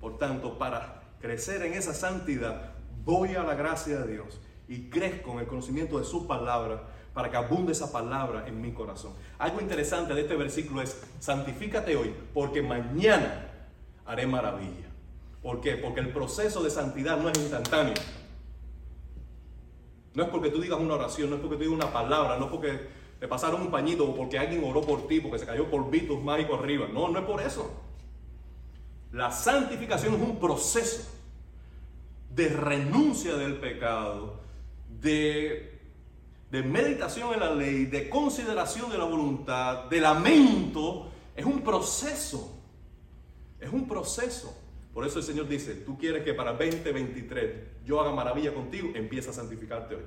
Por 0.00 0.18
tanto, 0.18 0.58
para 0.58 1.02
crecer 1.20 1.62
en 1.62 1.74
esa 1.74 1.94
santidad, 1.94 2.72
voy 3.04 3.36
a 3.36 3.44
la 3.44 3.54
gracia 3.54 4.00
de 4.00 4.14
Dios 4.14 4.40
y 4.66 4.90
crezco 4.90 5.32
en 5.34 5.38
el 5.38 5.46
conocimiento 5.46 6.00
de 6.00 6.04
su 6.04 6.26
palabra 6.26 6.82
para 7.14 7.30
que 7.30 7.36
abunde 7.36 7.70
esa 7.70 7.92
palabra 7.92 8.48
en 8.48 8.60
mi 8.60 8.72
corazón. 8.72 9.12
Algo 9.38 9.60
interesante 9.60 10.12
de 10.12 10.22
este 10.22 10.34
versículo 10.34 10.82
es, 10.82 11.00
santifícate 11.20 11.94
hoy, 11.94 12.12
porque 12.34 12.62
mañana 12.62 13.46
haré 14.04 14.26
maravilla. 14.26 14.88
¿Por 15.40 15.60
qué? 15.60 15.76
Porque 15.76 16.00
el 16.00 16.12
proceso 16.12 16.64
de 16.64 16.70
santidad 16.70 17.16
no 17.16 17.28
es 17.28 17.38
instantáneo. 17.38 17.94
No 20.14 20.24
es 20.24 20.28
porque 20.30 20.50
tú 20.50 20.60
digas 20.60 20.78
una 20.80 20.94
oración, 20.94 21.30
no 21.30 21.36
es 21.36 21.42
porque 21.42 21.56
tú 21.56 21.62
digas 21.62 21.84
una 21.84 21.92
palabra, 21.92 22.36
no 22.38 22.46
es 22.46 22.50
porque 22.50 22.80
te 23.20 23.26
pasaron 23.26 23.62
un 23.62 23.70
pañito 23.70 24.08
o 24.08 24.14
porque 24.14 24.38
alguien 24.38 24.62
oró 24.64 24.80
por 24.82 25.06
ti, 25.06 25.20
porque 25.20 25.38
se 25.38 25.46
cayó 25.46 25.70
polvitos 25.70 26.22
mágicos 26.22 26.60
arriba. 26.60 26.86
No, 26.92 27.08
no 27.08 27.18
es 27.18 27.24
por 27.24 27.40
eso. 27.42 27.70
La 29.12 29.30
santificación 29.32 30.14
es 30.14 30.20
un 30.20 30.38
proceso 30.38 31.08
de 32.34 32.48
renuncia 32.48 33.34
del 33.34 33.56
pecado, 33.56 34.40
de, 35.00 35.80
de 36.50 36.62
meditación 36.62 37.34
en 37.34 37.40
la 37.40 37.54
ley, 37.54 37.86
de 37.86 38.08
consideración 38.08 38.90
de 38.90 38.98
la 38.98 39.04
voluntad, 39.04 39.84
de 39.84 40.00
lamento. 40.00 41.08
Es 41.34 41.44
un 41.44 41.62
proceso. 41.62 42.56
Es 43.58 43.72
un 43.72 43.88
proceso. 43.88 44.56
Por 44.92 45.06
eso 45.06 45.18
el 45.18 45.24
Señor 45.24 45.48
dice, 45.48 45.74
tú 45.74 45.98
quieres 45.98 46.24
que 46.24 46.34
para 46.34 46.52
2023 46.52 47.84
yo 47.84 48.00
haga 48.00 48.12
maravilla 48.12 48.52
contigo, 48.52 48.90
empieza 48.94 49.30
a 49.30 49.34
santificarte 49.34 49.94
hoy. 49.94 50.02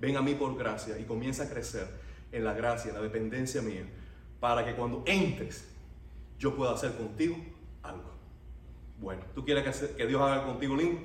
Ven 0.00 0.16
a 0.16 0.22
mí 0.22 0.34
por 0.34 0.56
gracia 0.56 0.98
y 0.98 1.04
comienza 1.04 1.44
a 1.44 1.48
crecer 1.48 1.88
en 2.32 2.44
la 2.44 2.52
gracia, 2.54 2.90
en 2.90 2.96
la 2.96 3.02
dependencia 3.02 3.62
mía, 3.62 3.84
para 4.40 4.64
que 4.64 4.74
cuando 4.74 5.02
entres 5.06 5.68
yo 6.38 6.54
pueda 6.54 6.72
hacer 6.72 6.92
contigo 6.96 7.36
algo. 7.82 8.12
Bueno, 8.98 9.22
¿tú 9.34 9.44
quieres 9.44 9.76
que, 9.96 10.06
Dios 10.06 10.20
haga 10.20 10.44
contigo 10.44 10.76
lindo? 10.76 11.00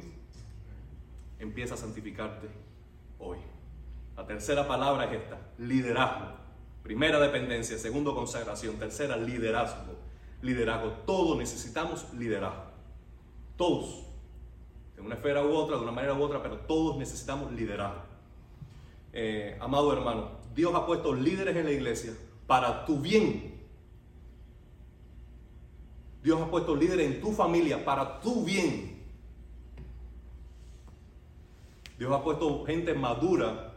Empieza 1.40 1.74
a 1.74 1.78
santificarte 1.78 2.48
hoy. 3.20 3.38
La 4.16 4.26
tercera 4.26 4.68
palabra 4.68 5.06
es 5.06 5.22
esta, 5.22 5.40
liderazgo. 5.58 6.38
Primera 6.84 7.20
dependencia, 7.20 7.78
segundo 7.78 8.14
consagración, 8.16 8.78
tercera 8.78 9.18
liderazgo. 9.18 9.96
Liderazgo, 10.42 10.92
todos 11.06 11.38
necesitamos 11.38 12.06
liderazgo. 12.14 12.64
Todos. 13.58 14.06
De 14.96 15.02
una 15.02 15.16
esfera 15.16 15.46
u 15.46 15.54
otra, 15.54 15.78
de 15.78 15.84
una 15.84 15.92
manera 15.92 16.14
u 16.14 16.22
otra, 16.22 16.42
pero 16.42 16.58
todos 16.58 16.98
necesitamos 16.98 17.52
liderazgo. 17.52 18.02
Eh, 19.14 19.58
amado 19.60 19.92
hermano, 19.94 20.32
Dios 20.56 20.74
ha 20.74 20.86
puesto 20.86 21.14
líderes 21.14 21.56
en 21.56 21.66
la 21.66 21.72
iglesia 21.72 22.14
para 22.48 22.86
tu 22.86 23.00
bien. 23.00 23.62
Dios 26.24 26.42
ha 26.42 26.50
puesto 26.50 26.76
líderes 26.76 27.16
en 27.16 27.22
tu 27.22 27.32
familia 27.32 27.84
para 27.84 28.20
tu 28.20 28.44
bien. 28.44 29.02
Dios 31.98 32.12
ha 32.12 32.24
puesto 32.24 32.66
gente 32.66 32.94
madura 32.94 33.74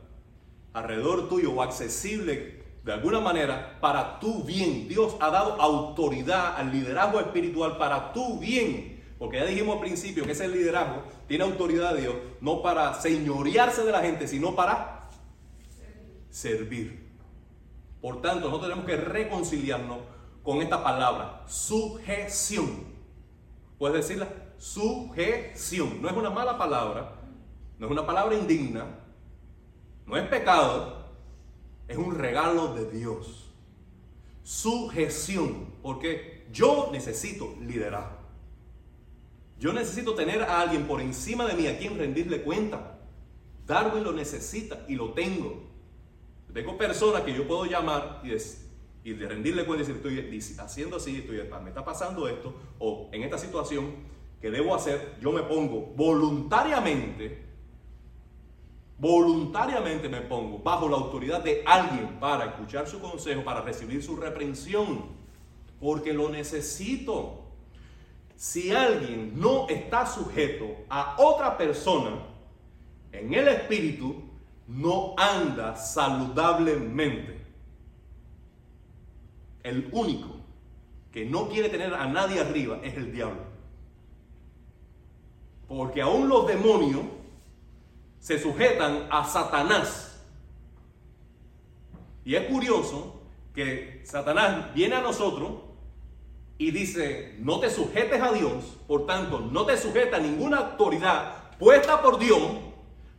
alrededor 0.72 1.28
tuyo 1.28 1.52
o 1.52 1.62
accesible 1.62 2.63
de 2.84 2.92
alguna 2.92 3.18
manera 3.18 3.78
para 3.80 4.20
tu 4.20 4.44
bien. 4.44 4.86
Dios 4.88 5.16
ha 5.20 5.30
dado 5.30 5.60
autoridad 5.60 6.56
al 6.56 6.70
liderazgo 6.70 7.18
espiritual 7.18 7.78
para 7.78 8.12
tu 8.12 8.38
bien. 8.38 9.02
Porque 9.18 9.38
ya 9.38 9.46
dijimos 9.46 9.76
al 9.76 9.80
principio 9.80 10.24
que 10.24 10.32
ese 10.32 10.48
liderazgo 10.48 11.02
tiene 11.26 11.44
autoridad 11.44 11.94
de 11.94 12.02
Dios 12.02 12.14
no 12.40 12.60
para 12.60 12.94
señorearse 12.94 13.84
de 13.84 13.92
la 13.92 14.00
gente, 14.00 14.28
sino 14.28 14.54
para 14.54 15.08
servir. 16.28 17.08
Por 18.02 18.20
tanto, 18.20 18.48
nosotros 18.48 18.68
tenemos 18.68 18.84
que 18.84 18.96
reconciliarnos 18.96 19.98
con 20.42 20.60
esta 20.60 20.84
palabra, 20.84 21.42
sujeción. 21.46 22.84
¿Puedes 23.78 24.06
decirla? 24.06 24.28
Sujeción. 24.58 26.02
No 26.02 26.10
es 26.10 26.14
una 26.14 26.28
mala 26.28 26.58
palabra, 26.58 27.12
no 27.78 27.86
es 27.86 27.92
una 27.92 28.04
palabra 28.04 28.34
indigna, 28.34 28.84
no 30.04 30.18
es 30.18 30.28
pecado, 30.28 30.93
es 31.88 31.96
un 31.96 32.14
regalo 32.14 32.74
de 32.74 32.90
Dios. 32.90 33.52
Sujeción, 34.42 35.72
porque 35.82 36.46
yo 36.52 36.90
necesito 36.92 37.54
liderar. 37.60 38.18
Yo 39.58 39.72
necesito 39.72 40.14
tener 40.14 40.42
a 40.42 40.60
alguien 40.60 40.86
por 40.86 41.00
encima 41.00 41.46
de 41.46 41.54
mí 41.54 41.66
a 41.66 41.78
quien 41.78 41.96
rendirle 41.98 42.42
cuenta. 42.42 42.98
Darwin 43.66 44.04
lo 44.04 44.12
necesita 44.12 44.84
y 44.88 44.94
lo 44.94 45.12
tengo. 45.12 45.62
Tengo 46.52 46.78
personas 46.78 47.22
que 47.22 47.34
yo 47.34 47.48
puedo 47.48 47.64
llamar 47.64 48.22
y, 48.22 48.32
y 49.08 49.14
de 49.14 49.28
rendirle 49.28 49.64
cuenta 49.64 49.84
y 49.84 49.86
decir, 49.86 50.30
estoy 50.30 50.58
haciendo 50.58 50.96
así, 50.96 51.16
estoy, 51.16 51.40
me 51.62 51.70
está 51.70 51.84
pasando 51.84 52.28
esto, 52.28 52.54
o 52.78 53.08
en 53.12 53.24
esta 53.24 53.38
situación 53.38 53.92
que 54.40 54.50
debo 54.50 54.74
hacer, 54.74 55.16
yo 55.20 55.32
me 55.32 55.42
pongo 55.42 55.92
voluntariamente, 55.96 57.42
voluntariamente 58.98 60.08
me 60.08 60.20
pongo 60.20 60.58
bajo 60.58 60.88
la 60.88 60.96
autoridad 60.96 61.42
de 61.42 61.62
alguien 61.66 62.18
para 62.20 62.46
escuchar 62.46 62.86
su 62.86 63.00
consejo, 63.00 63.44
para 63.44 63.60
recibir 63.60 64.02
su 64.02 64.16
reprensión, 64.16 65.06
porque 65.80 66.12
lo 66.12 66.28
necesito. 66.28 67.40
Si 68.36 68.72
alguien 68.72 69.38
no 69.38 69.68
está 69.68 70.06
sujeto 70.06 70.66
a 70.88 71.16
otra 71.18 71.56
persona 71.56 72.18
en 73.12 73.32
el 73.32 73.48
espíritu, 73.48 74.22
no 74.66 75.14
anda 75.16 75.76
saludablemente. 75.76 77.44
El 79.62 79.88
único 79.92 80.28
que 81.12 81.24
no 81.24 81.48
quiere 81.48 81.68
tener 81.68 81.94
a 81.94 82.06
nadie 82.06 82.40
arriba 82.40 82.80
es 82.82 82.96
el 82.96 83.12
diablo. 83.12 83.42
Porque 85.68 86.02
aún 86.02 86.28
los 86.28 86.46
demonios 86.46 87.02
se 88.24 88.38
sujetan 88.38 89.06
a 89.10 89.22
Satanás. 89.26 90.18
Y 92.24 92.34
es 92.36 92.46
curioso 92.46 93.20
que 93.54 94.00
Satanás 94.06 94.72
viene 94.72 94.96
a 94.96 95.02
nosotros 95.02 95.60
y 96.56 96.70
dice, 96.70 97.36
no 97.40 97.60
te 97.60 97.68
sujetes 97.68 98.22
a 98.22 98.32
Dios, 98.32 98.78
por 98.88 99.04
tanto, 99.04 99.40
no 99.40 99.66
te 99.66 99.76
sujeta 99.76 100.16
a 100.16 100.20
ninguna 100.20 100.56
autoridad 100.56 101.50
puesta 101.58 102.00
por 102.00 102.18
Dios, 102.18 102.40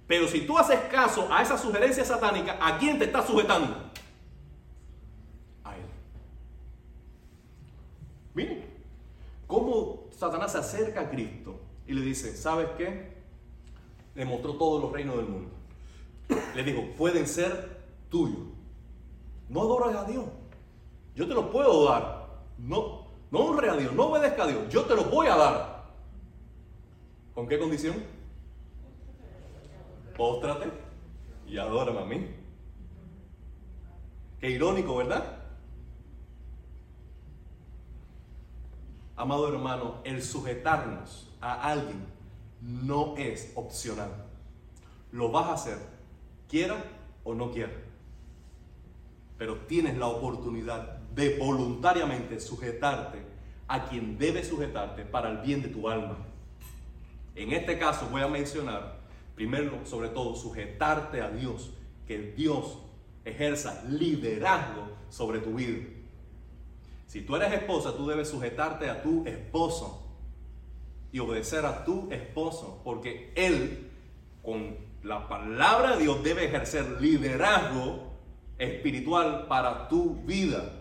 pero 0.07 0.27
si 0.27 0.41
tú 0.41 0.57
haces 0.57 0.79
caso 0.89 1.27
a 1.31 1.43
esa 1.43 1.55
sugerencia 1.55 2.03
satánica, 2.03 2.57
¿a 2.59 2.79
quién 2.79 2.97
te 2.97 3.05
está 3.05 3.23
sujetando? 3.23 3.91
A 5.65 5.75
él. 5.77 5.85
Miren, 8.33 8.65
cómo 9.45 10.05
Satanás 10.09 10.53
se 10.53 10.57
acerca 10.57 11.01
a 11.01 11.09
Cristo 11.11 11.59
y 11.85 11.93
le 11.93 12.01
dice, 12.01 12.35
¿sabes 12.35 12.69
qué? 12.75 13.14
Le 14.15 14.25
mostró 14.25 14.54
todos 14.54 14.82
los 14.82 14.91
reinos 14.91 15.17
del 15.17 15.28
mundo. 15.28 15.51
Le 16.56 16.63
dijo, 16.63 16.82
pueden 16.97 17.28
ser 17.28 17.86
tuyos. 18.10 18.47
No 19.49 19.62
adores 19.62 19.95
a 19.95 20.06
Dios. 20.06 20.25
Yo 21.15 21.28
te 21.28 21.34
lo 21.34 21.51
puedo 21.51 21.86
dar. 21.89 22.25
No, 22.58 23.08
no 23.30 23.39
honre 23.39 23.69
a 23.69 23.75
Dios, 23.75 23.93
no 23.93 24.08
obedezca 24.08 24.43
a 24.43 24.47
Dios. 24.47 24.67
Yo 24.69 24.84
te 24.86 24.95
lo 24.95 25.04
voy 25.06 25.28
a 25.28 25.36
dar. 25.36 25.86
¿Con 27.34 27.47
qué 27.47 27.60
condición? 27.60 28.15
póstrate 30.15 30.71
y 31.47 31.58
adórame 31.58 31.99
a 31.99 32.06
mí. 32.06 32.36
Qué 34.39 34.49
irónico, 34.49 34.97
¿verdad? 34.97 35.43
Amado 39.15 39.47
hermano, 39.47 39.95
el 40.04 40.21
sujetarnos 40.21 41.30
a 41.39 41.71
alguien 41.71 42.06
no 42.65 43.15
es 43.17 43.51
opcional. 43.56 44.12
Lo 45.12 45.32
vas 45.32 45.47
a 45.47 45.54
hacer, 45.54 45.78
quiera 46.49 46.84
o 47.23 47.34
no 47.34 47.51
quiera. 47.51 47.73
Pero 49.38 49.58
tienes 49.67 49.97
la 49.97 50.08
oportunidad 50.08 50.97
de 51.15 51.38
voluntariamente 51.38 52.39
sujetarte 52.39 53.19
a 53.67 53.88
quien 53.88 54.17
debe 54.17 54.43
sujetarte 54.43 55.06
para 55.06 55.30
el 55.30 55.38
bien 55.38 55.62
de 55.62 55.69
tu 55.69 55.88
alma. 55.89 56.17
En 57.36 57.51
este 57.51 57.78
caso 57.78 58.08
voy 58.10 58.21
a 58.21 58.28
mencionar 58.28 58.95
Primero, 59.36 59.86
sobre 59.86 60.10
todo, 60.10 60.34
sujetarte 60.34 61.21
a 61.21 61.30
Dios, 61.30 61.71
que 62.08 62.32
Dios 62.32 62.78
ejerza 63.25 63.84
liderazgo 63.89 64.88
sobre 65.10 65.39
tu 65.39 65.56
vida. 65.56 65.86
Si 67.06 67.21
tú 67.21 67.36
eres 67.36 67.54
esposa, 67.54 67.95
tú 67.95 68.08
debes 68.08 68.30
sujetarte 68.30 68.89
a 68.89 69.04
tu 69.04 69.25
esposo 69.28 70.04
y 71.15 71.19
obedecer 71.19 71.65
a 71.65 71.86
tu 71.86 72.12
esposo, 72.12 72.82
porque 72.84 73.32
él, 73.38 73.89
con 74.43 74.75
la 75.01 75.30
palabra 75.30 75.95
de 75.95 76.04
Dios, 76.04 76.21
debe 76.21 76.43
ejercer 76.43 76.99
liderazgo 76.99 78.12
espiritual 78.58 79.45
para 79.47 79.88
tu 79.88 80.15
vida. 80.25 80.73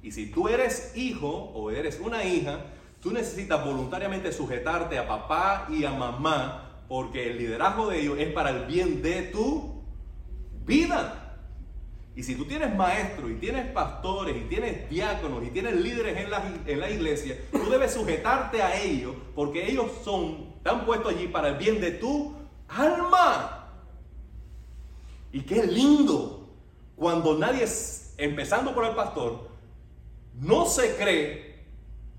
Y 0.00 0.12
si 0.12 0.30
tú 0.30 0.46
eres 0.46 0.92
hijo 0.94 1.28
o 1.28 1.72
eres 1.72 1.98
una 1.98 2.22
hija, 2.22 2.60
tú 3.00 3.10
necesitas 3.10 3.64
voluntariamente 3.64 4.30
sujetarte 4.30 4.98
a 4.98 5.08
papá 5.08 5.66
y 5.68 5.84
a 5.84 5.90
mamá 5.90 6.84
porque 6.86 7.32
el 7.32 7.38
liderazgo 7.38 7.88
de 7.88 8.02
ellos 8.02 8.18
es 8.20 8.32
para 8.32 8.50
el 8.50 8.66
bien 8.66 9.02
de 9.02 9.22
tu 9.22 9.82
vida. 10.64 11.21
Y 12.14 12.22
si 12.22 12.34
tú 12.34 12.44
tienes 12.44 12.74
maestros 12.74 13.30
y 13.30 13.34
tienes 13.34 13.66
pastores 13.72 14.36
y 14.36 14.40
tienes 14.40 14.88
diáconos 14.90 15.42
y 15.44 15.50
tienes 15.50 15.76
líderes 15.76 16.16
en 16.18 16.30
la, 16.30 16.42
en 16.66 16.80
la 16.80 16.90
iglesia, 16.90 17.38
tú 17.50 17.70
debes 17.70 17.94
sujetarte 17.94 18.62
a 18.62 18.80
ellos 18.80 19.14
porque 19.34 19.70
ellos 19.70 19.90
son, 20.04 20.52
están 20.56 20.84
puestos 20.84 21.14
allí 21.14 21.28
para 21.28 21.48
el 21.48 21.56
bien 21.56 21.80
de 21.80 21.92
tu 21.92 22.34
alma. 22.68 23.70
Y 25.32 25.40
qué 25.40 25.66
lindo 25.66 26.50
cuando 26.96 27.38
nadie, 27.38 27.66
empezando 28.18 28.74
por 28.74 28.84
el 28.84 28.94
pastor, 28.94 29.48
no 30.34 30.66
se 30.66 30.96
cree 30.96 31.64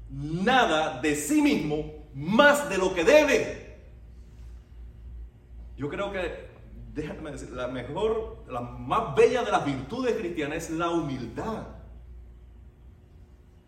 nada 0.09 0.99
de 1.01 1.15
sí 1.15 1.41
mismo 1.41 2.03
más 2.13 2.69
de 2.69 2.77
lo 2.77 2.93
que 2.93 3.03
debe. 3.03 3.77
Yo 5.77 5.89
creo 5.89 6.11
que, 6.11 6.52
déjame 6.93 7.31
decir, 7.31 7.49
la 7.51 7.67
mejor, 7.67 8.43
la 8.47 8.61
más 8.61 9.15
bella 9.15 9.43
de 9.43 9.51
las 9.51 9.65
virtudes 9.65 10.15
cristianas 10.15 10.65
es 10.65 10.69
la 10.71 10.89
humildad. 10.89 11.67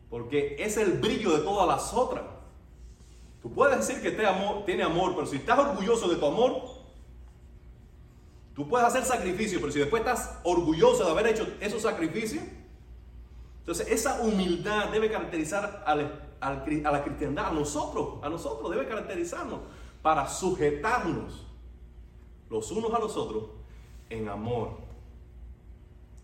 Porque 0.09 0.55
es 0.59 0.77
el 0.77 0.93
brillo 0.93 1.35
de 1.35 1.43
todas 1.43 1.67
las 1.67 1.93
otras. 1.93 2.23
Tú 3.41 3.51
puedes 3.51 3.77
decir 3.77 4.01
que 4.01 4.09
este 4.09 4.25
amor, 4.25 4.65
tiene 4.65 4.83
amor, 4.83 5.13
pero 5.15 5.27
si 5.27 5.37
estás 5.37 5.57
orgulloso 5.57 6.07
de 6.07 6.15
tu 6.15 6.25
amor, 6.25 6.61
tú 8.53 8.67
puedes 8.67 8.87
hacer 8.87 9.03
sacrificio, 9.03 9.59
pero 9.59 9.71
si 9.71 9.79
después 9.79 10.01
estás 10.01 10.39
orgulloso 10.43 11.03
de 11.03 11.11
haber 11.11 11.27
hecho 11.27 11.47
esos 11.59 11.81
sacrificios, 11.81 12.43
entonces 13.59 13.87
esa 13.89 14.21
humildad 14.21 14.89
debe 14.89 15.09
caracterizar 15.11 15.83
a 15.85 15.95
la 15.95 17.03
cristiandad, 17.03 17.47
a 17.47 17.51
nosotros, 17.51 18.19
a 18.23 18.29
nosotros 18.29 18.69
debe 18.69 18.87
caracterizarnos 18.87 19.61
para 20.03 20.27
sujetarnos 20.27 21.44
los 22.49 22.71
unos 22.71 22.93
a 22.93 22.99
los 22.99 23.17
otros 23.17 23.45
en 24.09 24.29
amor, 24.29 24.77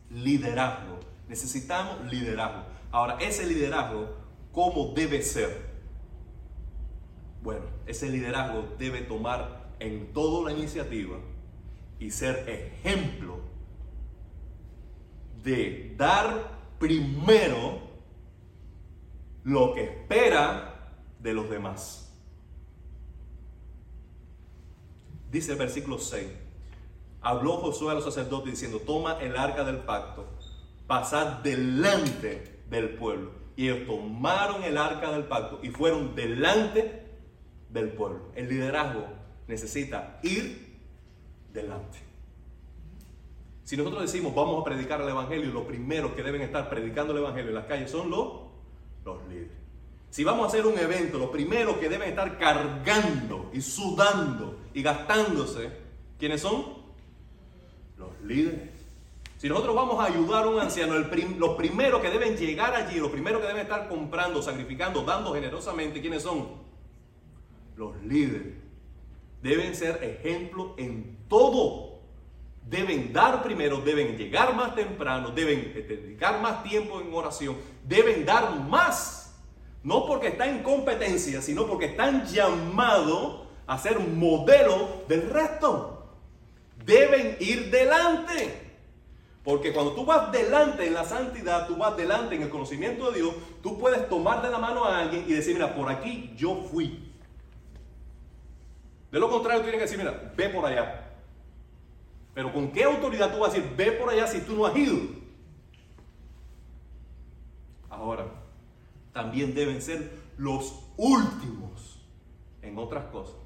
liderazgo. 0.10 1.00
Necesitamos 1.28 2.12
liderazgo. 2.12 2.64
Ahora, 2.92 3.18
ese 3.20 3.46
liderazgo, 3.46 4.10
¿cómo 4.52 4.94
debe 4.94 5.22
ser? 5.22 5.72
Bueno, 7.42 7.66
ese 7.86 8.10
liderazgo 8.10 8.66
debe 8.78 9.02
tomar 9.02 9.72
en 9.80 10.14
todo 10.14 10.46
la 10.46 10.52
iniciativa 10.52 11.18
y 12.00 12.12
ser 12.12 12.48
ejemplo 12.50 13.40
de 15.44 15.96
dar 15.98 16.60
primero 16.78 17.80
lo 19.44 19.74
que 19.74 19.84
espera 19.84 20.94
de 21.20 21.34
los 21.34 21.50
demás. 21.50 22.11
Dice 25.32 25.54
el 25.54 25.58
versículo 25.58 25.98
6. 25.98 26.28
Habló 27.22 27.58
Josué 27.58 27.92
a 27.92 27.94
los 27.96 28.04
sacerdotes 28.04 28.52
diciendo, 28.52 28.80
toma 28.80 29.18
el 29.22 29.38
arca 29.38 29.64
del 29.64 29.78
pacto, 29.78 30.28
pasad 30.88 31.38
delante 31.44 32.64
del 32.70 32.96
pueblo. 32.96 33.32
Y 33.56 33.70
ellos 33.70 33.88
tomaron 33.88 34.64
el 34.64 34.78
arca 34.78 35.12
del 35.12 35.26
pacto 35.26 35.60
y 35.62 35.70
fueron 35.70 36.16
delante 36.16 37.06
del 37.70 37.90
pueblo. 37.90 38.32
El 38.36 38.50
liderazgo 38.50 39.06
necesita 39.48 40.20
ir 40.24 40.80
delante. 41.54 42.00
Si 43.64 43.78
nosotros 43.78 44.02
decimos 44.02 44.36
vamos 44.36 44.60
a 44.60 44.66
predicar 44.66 45.00
el 45.00 45.10
Evangelio, 45.10 45.52
los 45.52 45.66
primeros 45.66 46.12
que 46.14 46.24
deben 46.24 46.42
estar 46.42 46.70
predicando 46.70 47.14
el 47.14 47.20
Evangelio 47.20 47.50
en 47.50 47.56
las 47.56 47.66
calles 47.66 47.92
son 47.92 48.10
los, 48.10 48.28
los 49.06 49.26
líderes. 49.30 49.52
Si 50.10 50.26
vamos 50.26 50.46
a 50.46 50.48
hacer 50.48 50.66
un 50.66 50.78
evento, 50.78 51.18
los 51.18 51.30
primeros 51.30 51.78
que 51.78 51.88
deben 51.88 52.10
estar 52.10 52.38
cargando 52.38 53.50
y 53.54 53.62
sudando 53.62 54.61
y 54.74 54.82
gastándose, 54.82 55.70
¿quiénes 56.18 56.42
son? 56.42 56.82
Los 57.98 58.10
líderes. 58.24 58.70
Si 59.38 59.50
nosotros 59.50 59.76
vamos 59.76 60.00
a 60.00 60.06
ayudar 60.06 60.44
a 60.44 60.50
un 60.50 60.60
anciano, 60.60 60.94
los 60.94 61.56
primeros 61.56 62.02
que 62.02 62.10
deben 62.12 62.38
llegar 62.38 62.76
allí, 62.76 63.00
los 63.00 63.10
primeros 63.10 63.42
que 63.42 63.48
deben 63.48 63.64
estar 63.64 63.90
comprando, 63.90 64.40
sacrificando, 64.42 65.02
dando 65.02 65.34
generosamente, 65.34 66.00
¿quiénes 66.00 66.22
son? 66.22 66.48
Los 67.76 68.00
líderes. 68.04 68.54
Deben 69.42 69.76
ser 69.76 70.04
ejemplo 70.04 70.76
en 70.78 71.18
todo. 71.28 72.02
Deben 72.70 73.12
dar 73.12 73.42
primero, 73.42 73.82
deben 73.82 74.16
llegar 74.16 74.56
más 74.56 74.76
temprano, 74.76 75.32
deben 75.32 75.74
dedicar 75.74 76.40
más 76.40 76.62
tiempo 76.62 77.02
en 77.02 77.12
oración, 77.12 77.58
deben 77.84 78.24
dar 78.24 78.60
más. 78.60 79.40
No 79.84 80.06
porque 80.06 80.28
están 80.28 80.50
en 80.50 80.64
competencia, 80.64 81.42
sino 81.42 81.66
porque 81.66 81.86
están 81.86 82.28
llamados 82.28 83.41
a 83.72 83.78
ser 83.78 84.00
modelo 84.00 85.06
del 85.08 85.30
resto. 85.30 86.06
Deben 86.86 87.38
ir 87.40 87.72
delante. 87.72 88.76
Porque 89.46 89.72
cuando 89.72 89.94
tú 89.94 90.04
vas 90.04 90.30
delante 90.30 90.86
en 90.86 90.94
la 90.94 91.06
santidad, 91.06 91.68
tú 91.68 91.78
vas 91.78 91.96
delante 91.96 92.36
en 92.36 92.42
el 92.42 92.50
conocimiento 92.50 93.10
de 93.10 93.20
Dios, 93.22 93.34
tú 93.64 93.80
puedes 93.80 94.10
tomar 94.10 94.42
de 94.42 94.50
la 94.50 94.58
mano 94.58 94.84
a 94.84 95.00
alguien 95.00 95.24
y 95.26 95.32
decir, 95.32 95.54
mira, 95.54 95.74
por 95.74 95.90
aquí 95.90 96.34
yo 96.36 96.68
fui. 96.70 97.14
De 99.10 99.20
lo 99.22 99.30
contrario, 99.30 99.62
tú 99.62 99.70
tienes 99.70 99.80
que 99.80 99.90
decir, 99.90 99.98
mira, 99.98 100.34
ve 100.36 100.50
por 100.50 100.66
allá. 100.66 101.14
Pero 102.34 102.52
¿con 102.52 102.74
qué 102.74 102.84
autoridad 102.84 103.34
tú 103.34 103.40
vas 103.40 103.54
a 103.54 103.56
decir, 103.56 103.74
ve 103.78 103.94
por 103.94 104.10
allá 104.10 104.28
si 104.28 104.42
tú 104.42 104.54
no 104.54 104.66
has 104.66 104.76
ido? 104.76 104.98
Ahora, 107.90 108.26
también 109.14 109.56
deben 109.56 109.82
ser 109.82 110.12
los 110.36 110.76
últimos 110.98 112.02
en 112.62 112.78
otras 112.78 113.06
cosas. 113.06 113.41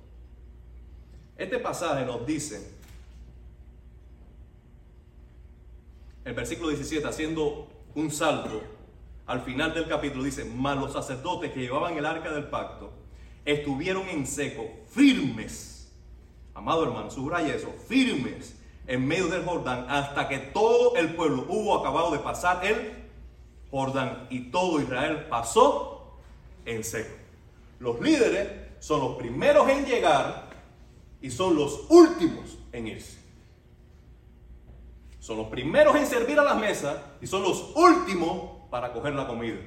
Este 1.37 1.59
pasaje 1.59 2.05
nos 2.05 2.25
dice 2.25 2.75
el 6.23 6.33
versículo 6.33 6.69
17, 6.69 7.05
haciendo 7.05 7.67
un 7.93 8.09
salto 8.09 8.61
al 9.27 9.41
final 9.41 9.73
del 9.73 9.87
capítulo, 9.87 10.23
dice, 10.23 10.45
mas 10.45 10.77
los 10.77 10.93
sacerdotes 10.93 11.51
que 11.51 11.59
llevaban 11.59 11.97
el 11.97 12.05
arca 12.05 12.31
del 12.31 12.45
pacto 12.45 12.91
estuvieron 13.43 14.07
en 14.07 14.25
seco, 14.25 14.65
firmes, 14.87 15.91
amado 16.53 16.83
hermano, 16.83 17.11
subraya 17.11 17.53
eso, 17.53 17.73
firmes 17.87 18.55
en 18.87 19.05
medio 19.05 19.27
del 19.27 19.43
Jordán, 19.43 19.87
hasta 19.89 20.29
que 20.29 20.37
todo 20.37 20.95
el 20.95 21.15
pueblo 21.15 21.45
hubo 21.49 21.77
acabado 21.77 22.11
de 22.11 22.19
pasar 22.19 22.65
el 22.65 22.93
Jordán 23.71 24.27
y 24.29 24.51
todo 24.51 24.79
Israel 24.79 25.25
pasó 25.29 26.17
en 26.65 26.83
seco. 26.83 27.13
Los 27.79 27.99
líderes 27.99 28.49
son 28.79 29.01
los 29.01 29.17
primeros 29.17 29.67
en 29.69 29.85
llegar 29.85 30.44
y 31.25 31.31
son 31.31 31.55
los 31.55 31.87
últimos 31.89 32.59
en 32.71 32.85
irse. 32.85 33.17
Son 35.19 35.37
los 35.37 35.47
primeros 35.47 35.95
en 35.95 36.05
servir 36.05 36.39
a 36.39 36.43
las 36.43 36.55
mesas 36.55 36.97
y 37.19 37.25
son 37.25 37.41
los 37.41 37.75
últimos 37.75 38.67
para 38.69 38.93
coger 38.93 39.15
la 39.15 39.25
comida. 39.25 39.57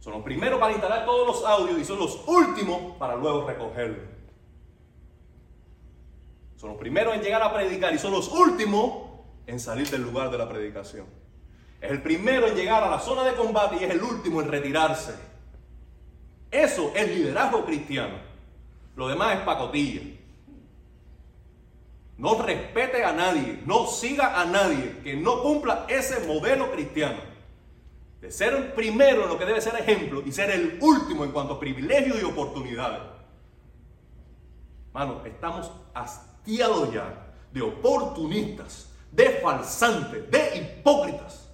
Son 0.00 0.14
los 0.14 0.24
primeros 0.24 0.58
para 0.58 0.72
instalar 0.72 1.04
todos 1.04 1.28
los 1.28 1.48
audios 1.48 1.78
y 1.78 1.84
son 1.84 2.00
los 2.00 2.20
últimos 2.26 2.96
para 2.96 3.14
luego 3.14 3.46
recogerlo. 3.46 4.02
Son 6.56 6.70
los 6.70 6.78
primeros 6.80 7.14
en 7.14 7.22
llegar 7.22 7.44
a 7.44 7.54
predicar 7.54 7.94
y 7.94 7.98
son 7.98 8.10
los 8.10 8.32
últimos 8.32 9.10
en 9.46 9.60
salir 9.60 9.88
del 9.90 10.02
lugar 10.02 10.28
de 10.32 10.38
la 10.38 10.48
predicación. 10.48 11.06
Es 11.80 11.92
el 11.92 12.02
primero 12.02 12.48
en 12.48 12.56
llegar 12.56 12.82
a 12.82 12.90
la 12.90 12.98
zona 12.98 13.22
de 13.22 13.36
combate 13.36 13.76
y 13.80 13.84
es 13.84 13.90
el 13.92 14.02
último 14.02 14.42
en 14.42 14.48
retirarse. 14.48 15.14
Eso 16.50 16.90
es 16.96 17.08
liderazgo 17.16 17.64
cristiano. 17.64 18.29
Lo 18.96 19.08
demás 19.08 19.38
es 19.38 19.40
pacotilla 19.40 20.02
no 22.20 22.34
respete 22.42 23.02
a 23.02 23.12
nadie, 23.12 23.62
no 23.64 23.86
siga 23.86 24.38
a 24.38 24.44
nadie 24.44 24.98
que 25.02 25.16
no 25.16 25.42
cumpla 25.42 25.86
ese 25.88 26.26
modelo 26.26 26.70
cristiano. 26.70 27.18
De 28.20 28.30
ser 28.30 28.52
el 28.52 28.72
primero 28.74 29.22
en 29.22 29.30
lo 29.30 29.38
que 29.38 29.46
debe 29.46 29.62
ser 29.62 29.74
ejemplo 29.76 30.22
y 30.26 30.30
ser 30.30 30.50
el 30.50 30.78
último 30.82 31.24
en 31.24 31.32
cuanto 31.32 31.54
a 31.54 31.58
privilegios 31.58 32.20
y 32.20 32.24
oportunidades. 32.24 33.00
Mano, 34.92 35.22
estamos 35.24 35.72
hastiados 35.94 36.92
ya 36.92 37.32
de 37.50 37.62
oportunistas, 37.62 38.92
de 39.10 39.40
falsantes, 39.42 40.30
de 40.30 40.58
hipócritas 40.58 41.49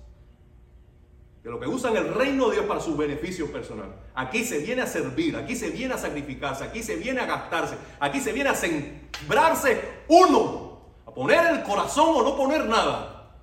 de 1.47 1.53
lo 1.53 1.61
que 1.61 1.69
usan 1.69 1.97
el 1.97 2.13
reino 2.13 2.49
de 2.49 2.57
Dios 2.57 2.67
para 2.67 2.81
su 2.81 2.97
beneficio 2.97 3.53
personal. 3.53 3.95
Aquí 4.17 4.43
se 4.43 4.59
viene 4.59 4.83
a 4.83 4.87
servir, 4.89 5.37
aquí 5.37 5.55
se 5.55 5.71
viene 5.71 5.95
a 5.95 5.97
sacrificarse, 5.97 6.65
aquí 6.65 6.83
se 6.83 6.97
viene 6.97 7.21
a 7.21 7.27
gastarse, 7.27 7.77
aquí 8.01 8.19
se 8.19 8.33
viene 8.33 8.51
a 8.51 8.55
sembrarse 8.57 9.81
uno, 10.09 10.81
a 11.07 11.15
poner 11.15 11.47
el 11.55 11.63
corazón 11.63 12.17
o 12.17 12.23
no 12.25 12.37
poner 12.37 12.67
nada. 12.67 13.39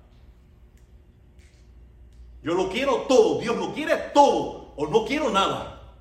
Yo 2.42 2.52
lo 2.52 2.68
quiero 2.68 3.06
todo, 3.08 3.40
Dios 3.40 3.56
lo 3.56 3.72
quiere 3.72 3.96
todo 4.12 4.74
o 4.76 4.86
no 4.86 5.06
quiero 5.06 5.30
nada. 5.30 5.96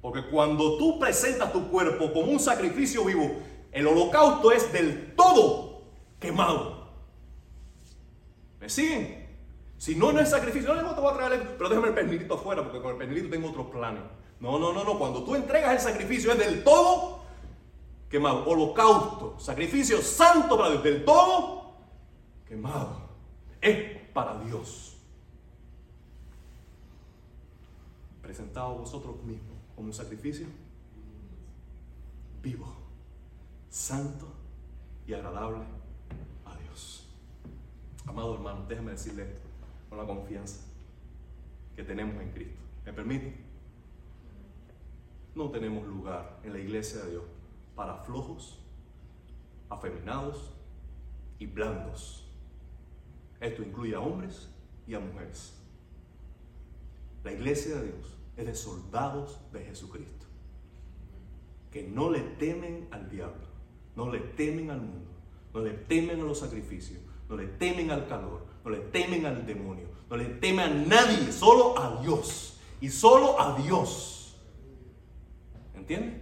Porque 0.00 0.22
cuando 0.30 0.78
tú 0.78 1.00
presentas 1.00 1.52
tu 1.52 1.68
cuerpo 1.72 2.12
como 2.12 2.30
un 2.30 2.38
sacrificio 2.38 3.04
vivo, 3.04 3.32
el 3.72 3.84
holocausto 3.84 4.52
es 4.52 4.72
del 4.72 5.12
todo 5.16 5.82
quemado. 6.20 6.86
¿Me 8.60 8.68
siguen? 8.68 9.19
Si 9.80 9.96
no, 9.96 10.12
no 10.12 10.20
es 10.20 10.28
sacrificio. 10.28 10.74
No, 10.74 10.82
no 10.82 10.94
te 10.94 11.00
voy 11.00 11.10
a 11.10 11.16
traer, 11.16 11.56
pero 11.56 11.70
déjame 11.70 11.88
el 11.88 11.94
pernilito 11.94 12.34
afuera 12.34 12.62
porque 12.62 12.82
con 12.82 12.90
el 12.90 12.98
pernilito 12.98 13.30
tengo 13.30 13.48
otros 13.48 13.68
planes. 13.68 14.02
No, 14.38 14.58
no, 14.58 14.74
no, 14.74 14.84
no. 14.84 14.98
Cuando 14.98 15.24
tú 15.24 15.34
entregas 15.34 15.72
el 15.72 15.80
sacrificio 15.80 16.32
es 16.32 16.38
del 16.38 16.62
todo 16.62 17.20
quemado. 18.10 18.44
Holocausto, 18.46 19.40
sacrificio 19.40 20.02
santo 20.02 20.58
para 20.58 20.72
Dios, 20.72 20.84
del 20.84 21.02
todo 21.02 21.76
quemado. 22.46 23.08
Es 23.58 23.98
para 24.12 24.38
Dios. 24.40 24.98
Presentado 28.20 28.74
vosotros 28.74 29.16
mismos 29.22 29.56
como 29.74 29.88
un 29.88 29.94
sacrificio 29.94 30.46
vivo, 32.42 32.70
santo 33.70 34.28
y 35.06 35.14
agradable 35.14 35.64
Amado 38.06 38.34
hermano, 38.34 38.64
déjame 38.66 38.90
decirle 38.90 39.22
esto 39.22 39.49
con 39.90 39.98
la 39.98 40.06
confianza 40.06 40.64
que 41.76 41.82
tenemos 41.82 42.22
en 42.22 42.30
Cristo. 42.30 42.60
¿Me 42.86 42.92
permite? 42.92 43.34
No 45.34 45.50
tenemos 45.50 45.86
lugar 45.86 46.38
en 46.42 46.52
la 46.52 46.58
iglesia 46.58 47.02
de 47.02 47.10
Dios 47.10 47.24
para 47.74 47.96
flojos, 47.96 48.58
afeminados 49.68 50.52
y 51.38 51.46
blandos. 51.46 52.28
Esto 53.40 53.62
incluye 53.62 53.94
a 53.94 54.00
hombres 54.00 54.48
y 54.86 54.94
a 54.94 55.00
mujeres. 55.00 55.56
La 57.24 57.32
iglesia 57.32 57.76
de 57.76 57.86
Dios 57.86 58.18
es 58.36 58.46
de 58.46 58.54
soldados 58.54 59.40
de 59.52 59.64
Jesucristo, 59.64 60.26
que 61.70 61.82
no 61.82 62.10
le 62.10 62.20
temen 62.20 62.88
al 62.90 63.10
diablo, 63.10 63.46
no 63.96 64.10
le 64.10 64.20
temen 64.20 64.70
al 64.70 64.80
mundo, 64.80 65.10
no 65.52 65.60
le 65.60 65.72
temen 65.72 66.20
a 66.20 66.24
los 66.24 66.38
sacrificios, 66.38 67.00
no 67.28 67.36
le 67.36 67.46
temen 67.46 67.90
al 67.90 68.08
calor, 68.08 68.49
no 68.64 68.70
le 68.70 68.78
temen 68.78 69.26
al 69.26 69.46
demonio, 69.46 69.88
no 70.08 70.16
le 70.16 70.26
temen 70.26 70.60
a 70.60 70.68
nadie, 70.68 71.32
solo 71.32 71.78
a 71.78 72.00
Dios 72.02 72.58
y 72.80 72.88
solo 72.88 73.40
a 73.40 73.56
Dios. 73.58 74.36
¿Entiende? 75.74 76.20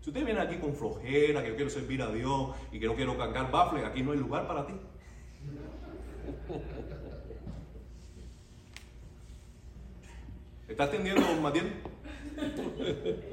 Si 0.00 0.10
usted 0.10 0.24
viene 0.24 0.40
aquí 0.40 0.56
con 0.56 0.74
flojera, 0.74 1.42
que 1.42 1.50
yo 1.50 1.56
quiero 1.56 1.70
servir 1.70 2.02
a 2.02 2.10
Dios 2.10 2.50
y 2.72 2.80
que 2.80 2.86
no 2.86 2.94
quiero 2.94 3.16
cargar 3.16 3.50
bafle, 3.50 3.84
aquí 3.84 4.02
no 4.02 4.12
hay 4.12 4.18
lugar 4.18 4.48
para 4.48 4.66
ti. 4.66 4.74
¿Estás 10.66 10.88
entendiendo, 10.88 11.40
Matiel? 11.40 11.72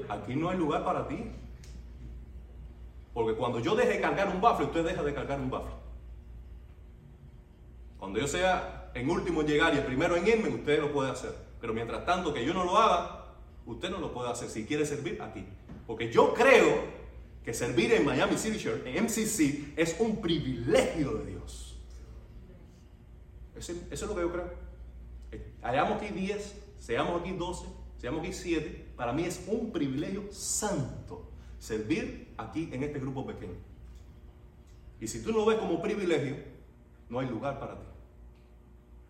Aquí 0.08 0.36
no 0.36 0.50
hay 0.50 0.58
lugar 0.58 0.84
para 0.84 1.08
ti. 1.08 1.32
Porque 3.12 3.36
cuando 3.36 3.58
yo 3.58 3.74
deje 3.74 3.94
de 3.94 4.00
cargar 4.00 4.28
un 4.28 4.40
bafle, 4.40 4.66
usted 4.66 4.84
deja 4.84 5.02
de 5.02 5.12
cargar 5.12 5.40
un 5.40 5.50
bafle. 5.50 5.79
Cuando 8.00 8.18
yo 8.18 8.26
sea 8.26 8.90
en 8.94 9.08
último 9.08 9.42
en 9.42 9.46
llegar 9.46 9.74
y 9.74 9.78
el 9.78 9.84
primero 9.84 10.16
en 10.16 10.26
irme, 10.26 10.48
usted 10.48 10.80
lo 10.80 10.92
puede 10.92 11.10
hacer. 11.10 11.34
Pero 11.60 11.74
mientras 11.74 12.04
tanto 12.06 12.32
que 12.32 12.44
yo 12.44 12.54
no 12.54 12.64
lo 12.64 12.76
haga, 12.78 13.26
usted 13.66 13.90
no 13.90 13.98
lo 13.98 14.12
puede 14.12 14.30
hacer 14.30 14.48
si 14.48 14.64
quiere 14.64 14.86
servir 14.86 15.20
aquí. 15.20 15.44
Porque 15.86 16.10
yo 16.10 16.32
creo 16.32 16.82
que 17.44 17.52
servir 17.52 17.92
en 17.92 18.06
Miami 18.06 18.38
City 18.38 18.58
Church, 18.58 18.86
en 18.86 19.04
MCC, 19.04 19.78
es 19.78 19.96
un 19.98 20.20
privilegio 20.20 21.12
de 21.12 21.26
Dios. 21.26 21.78
Eso, 23.54 23.74
es 23.90 24.02
lo 24.02 24.14
que 24.14 24.20
yo 24.22 24.32
creo. 24.32 24.50
Eh, 25.32 25.52
Hayamos 25.62 26.00
aquí 26.00 26.08
10, 26.08 26.54
seamos 26.78 27.20
aquí 27.20 27.32
12, 27.32 27.66
seamos 27.98 28.20
aquí 28.20 28.32
7. 28.32 28.92
Para 28.96 29.12
mí 29.12 29.24
es 29.24 29.44
un 29.46 29.70
privilegio 29.70 30.24
santo 30.32 31.30
servir 31.58 32.32
aquí 32.38 32.70
en 32.72 32.82
este 32.82 32.98
grupo 32.98 33.26
pequeño. 33.26 33.58
Y 34.98 35.06
si 35.06 35.22
tú 35.22 35.32
lo 35.32 35.44
ves 35.44 35.58
como 35.58 35.82
privilegio, 35.82 36.36
no 37.10 37.20
hay 37.20 37.28
lugar 37.28 37.60
para 37.60 37.74
ti. 37.74 37.89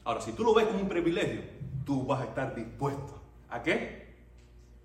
Ahora, 0.05 0.20
si 0.20 0.32
tú 0.32 0.44
lo 0.44 0.55
ves 0.55 0.66
como 0.66 0.80
un 0.80 0.88
privilegio, 0.88 1.42
tú 1.84 2.07
vas 2.07 2.22
a 2.22 2.24
estar 2.24 2.55
dispuesto 2.55 3.20
a 3.48 3.62
qué? 3.62 4.14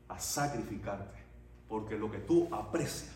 A 0.07 0.19
sacrificarte. 0.19 1.23
Porque 1.67 1.97
lo 1.97 2.11
que 2.11 2.19
tú 2.19 2.47
aprecias, 2.53 3.15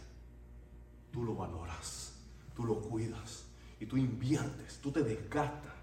tú 1.11 1.23
lo 1.23 1.35
valoras, 1.35 2.13
tú 2.55 2.65
lo 2.65 2.81
cuidas 2.81 3.45
y 3.79 3.85
tú 3.85 3.97
inviertes, 3.97 4.79
tú 4.81 4.91
te 4.91 5.03
desgastas. 5.03 5.73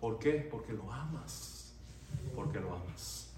¿Por 0.00 0.18
qué? 0.18 0.48
Porque 0.50 0.72
lo 0.72 0.92
amas. 0.92 1.72
Porque 2.34 2.60
lo 2.60 2.74
amas. 2.74 3.30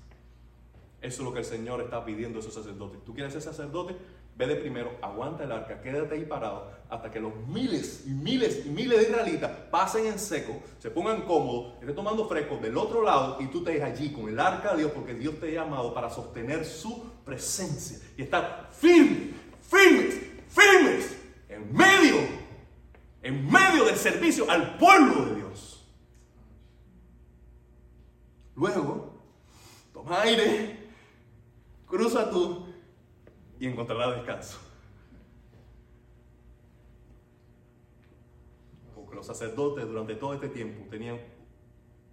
Eso 1.01 1.23
es 1.23 1.25
lo 1.25 1.33
que 1.33 1.39
el 1.39 1.45
Señor 1.45 1.81
está 1.81 2.05
pidiendo 2.05 2.39
a 2.39 2.41
esos 2.41 2.53
sacerdotes. 2.53 3.03
¿Tú 3.05 3.15
quieres 3.15 3.33
ser 3.33 3.43
sacerdote? 3.43 3.97
Ve 4.41 4.47
de 4.47 4.57
primero, 4.57 4.97
aguanta 5.03 5.45
el 5.45 5.53
arca, 5.53 5.83
quédate 5.83 6.15
ahí 6.15 6.25
parado 6.25 6.73
hasta 6.89 7.11
que 7.11 7.21
los 7.21 7.37
miles 7.47 8.05
y 8.07 8.11
miles 8.13 8.65
y 8.65 8.71
miles 8.71 8.97
de 8.97 9.11
israelitas 9.11 9.51
pasen 9.71 10.07
en 10.07 10.19
seco, 10.19 10.63
se 10.79 10.91
pongan 10.91 11.27
cómodos, 11.27 11.75
estén 11.79 11.95
tomando 11.95 12.27
fresco 12.27 12.57
del 12.57 12.79
otro 12.79 13.03
lado 13.03 13.37
y 13.39 13.49
tú 13.49 13.63
te 13.63 13.73
dejas 13.73 13.91
allí 13.91 14.11
con 14.11 14.31
el 14.31 14.41
arca 14.41 14.73
de 14.73 14.79
Dios 14.79 14.93
porque 14.93 15.13
Dios 15.13 15.39
te 15.39 15.49
ha 15.49 15.63
llamado 15.63 15.93
para 15.93 16.09
sostener 16.09 16.65
su 16.65 17.05
presencia 17.23 17.99
y 18.17 18.23
estar 18.23 18.71
firmes, 18.73 19.35
firmes, 19.61 20.15
firmes 20.49 21.19
en 21.51 21.77
medio, 21.77 22.17
en 23.23 23.45
medio 23.45 23.85
del 23.85 23.97
servicio 23.97 24.51
al 24.51 24.79
pueblo 24.79 25.27
de 25.27 25.35
Dios. 25.35 25.87
Luego, 28.57 29.21
toma 29.93 30.23
aire, 30.23 30.89
cruza 31.87 32.31
tú 32.31 32.70
y 33.61 33.67
encontrarás 33.69 34.17
descanso. 34.17 34.59
Porque 38.95 39.15
los 39.15 39.27
sacerdotes 39.27 39.87
durante 39.87 40.15
todo 40.17 40.35
este 40.35 40.49
tiempo 40.49 40.89
tenían 40.91 41.21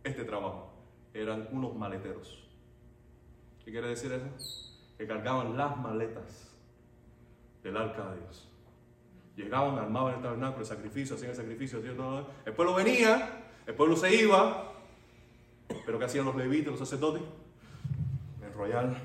este 0.03 0.25
trabajo. 0.25 0.73
Eran 1.13 1.47
unos 1.51 1.73
maleteros. 1.73 2.47
¿Qué 3.63 3.71
quiere 3.71 3.87
decir 3.87 4.11
eso? 4.11 4.77
Que 4.97 5.07
cargaban 5.07 5.57
las 5.57 5.77
maletas 5.77 6.53
del 7.63 7.77
arca 7.77 8.11
de 8.11 8.19
Dios. 8.19 8.49
Llegaban, 9.37 9.77
armaban 9.77 10.15
el 10.15 10.21
tabernáculo, 10.21 10.61
el 10.61 10.67
sacrificio, 10.67 11.15
hacían 11.15 11.31
el 11.31 11.37
sacrificio, 11.37 11.79
hacían 11.79 11.95
todo. 11.95 12.27
El 12.45 12.53
pueblo 12.53 12.73
venía, 12.73 13.51
el 13.65 13.73
pueblo 13.73 13.95
se 13.95 14.13
iba. 14.13 14.73
Pero 15.85 15.97
¿qué 15.97 16.05
hacían 16.05 16.25
los 16.25 16.35
levitas, 16.35 16.71
los 16.71 16.79
sacerdotes? 16.79 17.21
Enrollar 18.45 19.01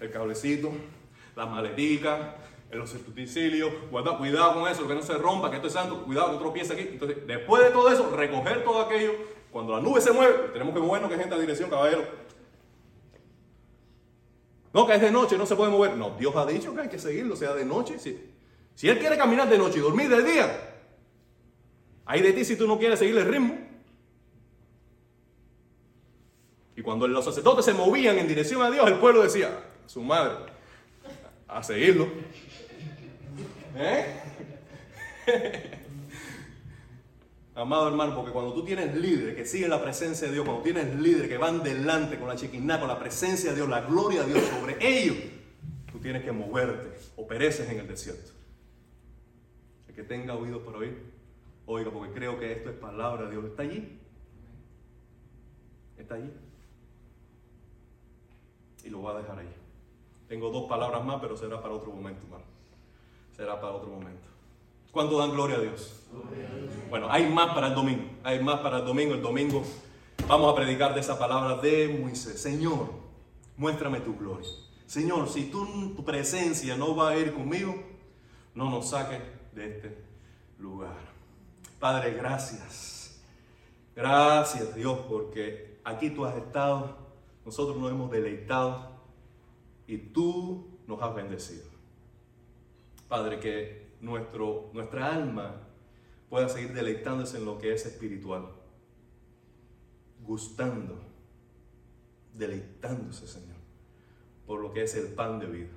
el 0.00 0.10
cablecito, 0.10 0.72
las 1.38 1.48
maleticas, 1.48 2.18
los 2.70 2.92
utensilios, 2.94 3.72
cuidado, 3.90 4.18
cuidado 4.18 4.54
con 4.54 4.70
eso, 4.70 4.86
que 4.86 4.94
no 4.94 5.02
se 5.02 5.14
rompa, 5.14 5.48
que 5.50 5.56
esto 5.56 5.68
es 5.68 5.72
santo, 5.72 6.02
cuidado 6.04 6.32
que 6.32 6.38
tropieza 6.38 6.74
aquí. 6.74 6.82
Entonces, 6.82 7.26
después 7.26 7.64
de 7.64 7.70
todo 7.70 7.90
eso, 7.90 8.10
recoger 8.14 8.64
todo 8.64 8.82
aquello, 8.82 9.12
cuando 9.50 9.74
la 9.74 9.80
nube 9.80 10.00
se 10.00 10.12
mueve, 10.12 10.50
tenemos 10.52 10.74
que 10.74 10.80
movernos, 10.80 11.10
que 11.10 11.16
gente 11.16 11.34
a 11.34 11.38
dirección, 11.38 11.70
caballero. 11.70 12.04
No, 14.74 14.86
que 14.86 14.94
es 14.94 15.00
de 15.00 15.10
noche, 15.10 15.38
no 15.38 15.46
se 15.46 15.56
puede 15.56 15.70
mover. 15.70 15.96
No, 15.96 16.10
Dios 16.18 16.34
ha 16.36 16.44
dicho 16.44 16.74
que 16.74 16.82
hay 16.82 16.88
que 16.88 16.98
seguirlo, 16.98 17.36
sea 17.36 17.54
de 17.54 17.64
noche. 17.64 17.98
Si, 17.98 18.20
si 18.74 18.88
Él 18.88 18.98
quiere 18.98 19.16
caminar 19.16 19.48
de 19.48 19.56
noche 19.56 19.78
y 19.78 19.80
dormir 19.80 20.08
de 20.08 20.22
día, 20.22 20.74
hay 22.04 22.20
de 22.20 22.32
ti 22.32 22.44
si 22.44 22.56
tú 22.56 22.66
no 22.66 22.78
quieres 22.78 22.98
seguir 22.98 23.16
el 23.16 23.24
ritmo. 23.24 23.56
Y 26.76 26.82
cuando 26.82 27.08
los 27.08 27.24
sacerdotes 27.24 27.64
se 27.64 27.72
movían 27.72 28.18
en 28.18 28.28
dirección 28.28 28.60
a 28.62 28.70
Dios, 28.70 28.86
el 28.88 28.98
pueblo 28.98 29.22
decía, 29.22 29.64
su 29.86 30.02
madre, 30.02 30.57
a 31.48 31.62
seguirlo. 31.62 32.08
¿Eh? 33.76 34.20
Amado 37.54 37.88
hermano, 37.88 38.14
porque 38.14 38.30
cuando 38.30 38.54
tú 38.54 38.64
tienes 38.64 38.94
líderes 38.94 39.34
que 39.34 39.44
siguen 39.44 39.70
la 39.70 39.82
presencia 39.82 40.28
de 40.28 40.34
Dios, 40.34 40.44
cuando 40.44 40.62
tienes 40.62 40.94
líderes 40.94 41.28
que 41.28 41.38
van 41.38 41.62
delante 41.62 42.16
con 42.16 42.28
la 42.28 42.36
chiquiná, 42.36 42.78
con 42.78 42.86
la 42.86 43.00
presencia 43.00 43.50
de 43.50 43.56
Dios, 43.56 43.68
la 43.68 43.80
gloria 43.80 44.22
de 44.22 44.32
Dios 44.32 44.44
sobre 44.44 44.76
ellos, 44.80 45.16
tú 45.90 45.98
tienes 45.98 46.22
que 46.22 46.30
moverte 46.30 46.96
o 47.16 47.26
pereces 47.26 47.68
en 47.68 47.80
el 47.80 47.88
desierto. 47.88 48.30
El 49.88 49.94
que 49.96 50.04
tenga 50.04 50.36
oído 50.36 50.62
por 50.62 50.76
oír, 50.76 51.02
oiga, 51.66 51.90
porque 51.90 52.12
creo 52.12 52.38
que 52.38 52.52
esto 52.52 52.70
es 52.70 52.76
palabra 52.76 53.24
de 53.24 53.32
Dios. 53.32 53.44
¿Está 53.46 53.62
allí? 53.62 53.98
¿Está 55.98 56.14
allí? 56.14 56.30
Y 58.84 58.90
lo 58.90 58.98
voy 58.98 59.16
a 59.16 59.18
dejar 59.18 59.38
ahí. 59.40 59.48
Tengo 60.28 60.50
dos 60.50 60.68
palabras 60.68 61.04
más, 61.04 61.18
pero 61.20 61.36
será 61.36 61.60
para 61.60 61.74
otro 61.74 61.90
momento, 61.90 62.22
hermano. 62.24 62.44
Será 63.34 63.60
para 63.60 63.72
otro 63.72 63.88
momento. 63.88 64.26
¿Cuánto 64.90 65.18
dan 65.18 65.30
gloria 65.30 65.56
a 65.56 65.60
Dios? 65.60 66.06
Bueno, 66.90 67.06
hay 67.10 67.26
más 67.30 67.54
para 67.54 67.68
el 67.68 67.74
domingo. 67.74 68.04
Hay 68.24 68.42
más 68.42 68.60
para 68.60 68.78
el 68.78 68.84
domingo. 68.84 69.14
El 69.14 69.22
domingo 69.22 69.62
vamos 70.26 70.52
a 70.52 70.56
predicar 70.56 70.94
de 70.94 71.00
esa 71.00 71.18
palabra 71.18 71.56
de 71.56 71.98
Moisés. 72.00 72.40
Señor, 72.40 72.90
muéstrame 73.56 74.00
tu 74.00 74.16
gloria. 74.16 74.48
Señor, 74.86 75.28
si 75.28 75.44
tu, 75.50 76.02
presencia 76.04 76.76
no 76.76 76.96
va 76.96 77.10
a 77.10 77.18
ir 77.18 77.34
conmigo, 77.34 77.74
no 78.54 78.70
nos 78.70 78.90
saques 78.90 79.20
de 79.52 79.68
este 79.68 80.04
lugar. 80.58 80.96
Padre, 81.78 82.12
gracias. 82.14 83.22
Gracias 83.94 84.74
Dios, 84.74 84.98
porque 85.08 85.80
aquí 85.84 86.10
tú 86.10 86.24
has 86.24 86.36
estado, 86.36 86.96
nosotros 87.44 87.76
nos 87.76 87.90
hemos 87.90 88.10
deleitado 88.10 88.97
y 89.88 89.96
tú 89.96 90.66
nos 90.86 91.02
has 91.02 91.14
bendecido. 91.14 91.64
Padre, 93.08 93.40
que 93.40 93.88
nuestro, 94.00 94.70
nuestra 94.74 95.14
alma 95.14 95.62
pueda 96.28 96.48
seguir 96.48 96.74
deleitándose 96.74 97.38
en 97.38 97.46
lo 97.46 97.58
que 97.58 97.72
es 97.72 97.86
espiritual, 97.86 98.50
gustando, 100.24 101.00
deleitándose, 102.34 103.26
Señor, 103.26 103.56
por 104.46 104.60
lo 104.60 104.72
que 104.72 104.82
es 104.82 104.94
el 104.94 105.14
pan 105.14 105.40
de 105.40 105.46
vida. 105.46 105.70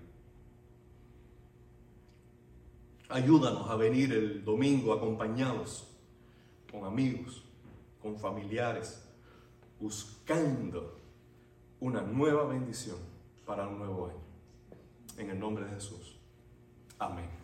Ayúdanos 3.08 3.70
a 3.70 3.76
venir 3.78 4.12
el 4.12 4.44
domingo 4.44 4.94
acompañados 4.94 5.88
con 6.70 6.84
amigos, 6.84 7.46
con 8.02 8.20
familiares, 8.20 9.06
buscando 9.80 10.98
una 11.80 12.02
nueva 12.02 12.46
bendición 12.46 13.11
para 13.46 13.68
un 13.68 13.80
nuevo 13.80 14.08
año. 14.08 14.22
En 15.18 15.30
el 15.30 15.40
nombre 15.40 15.66
de 15.66 15.72
Jesús. 15.72 16.20
Amén. 17.00 17.41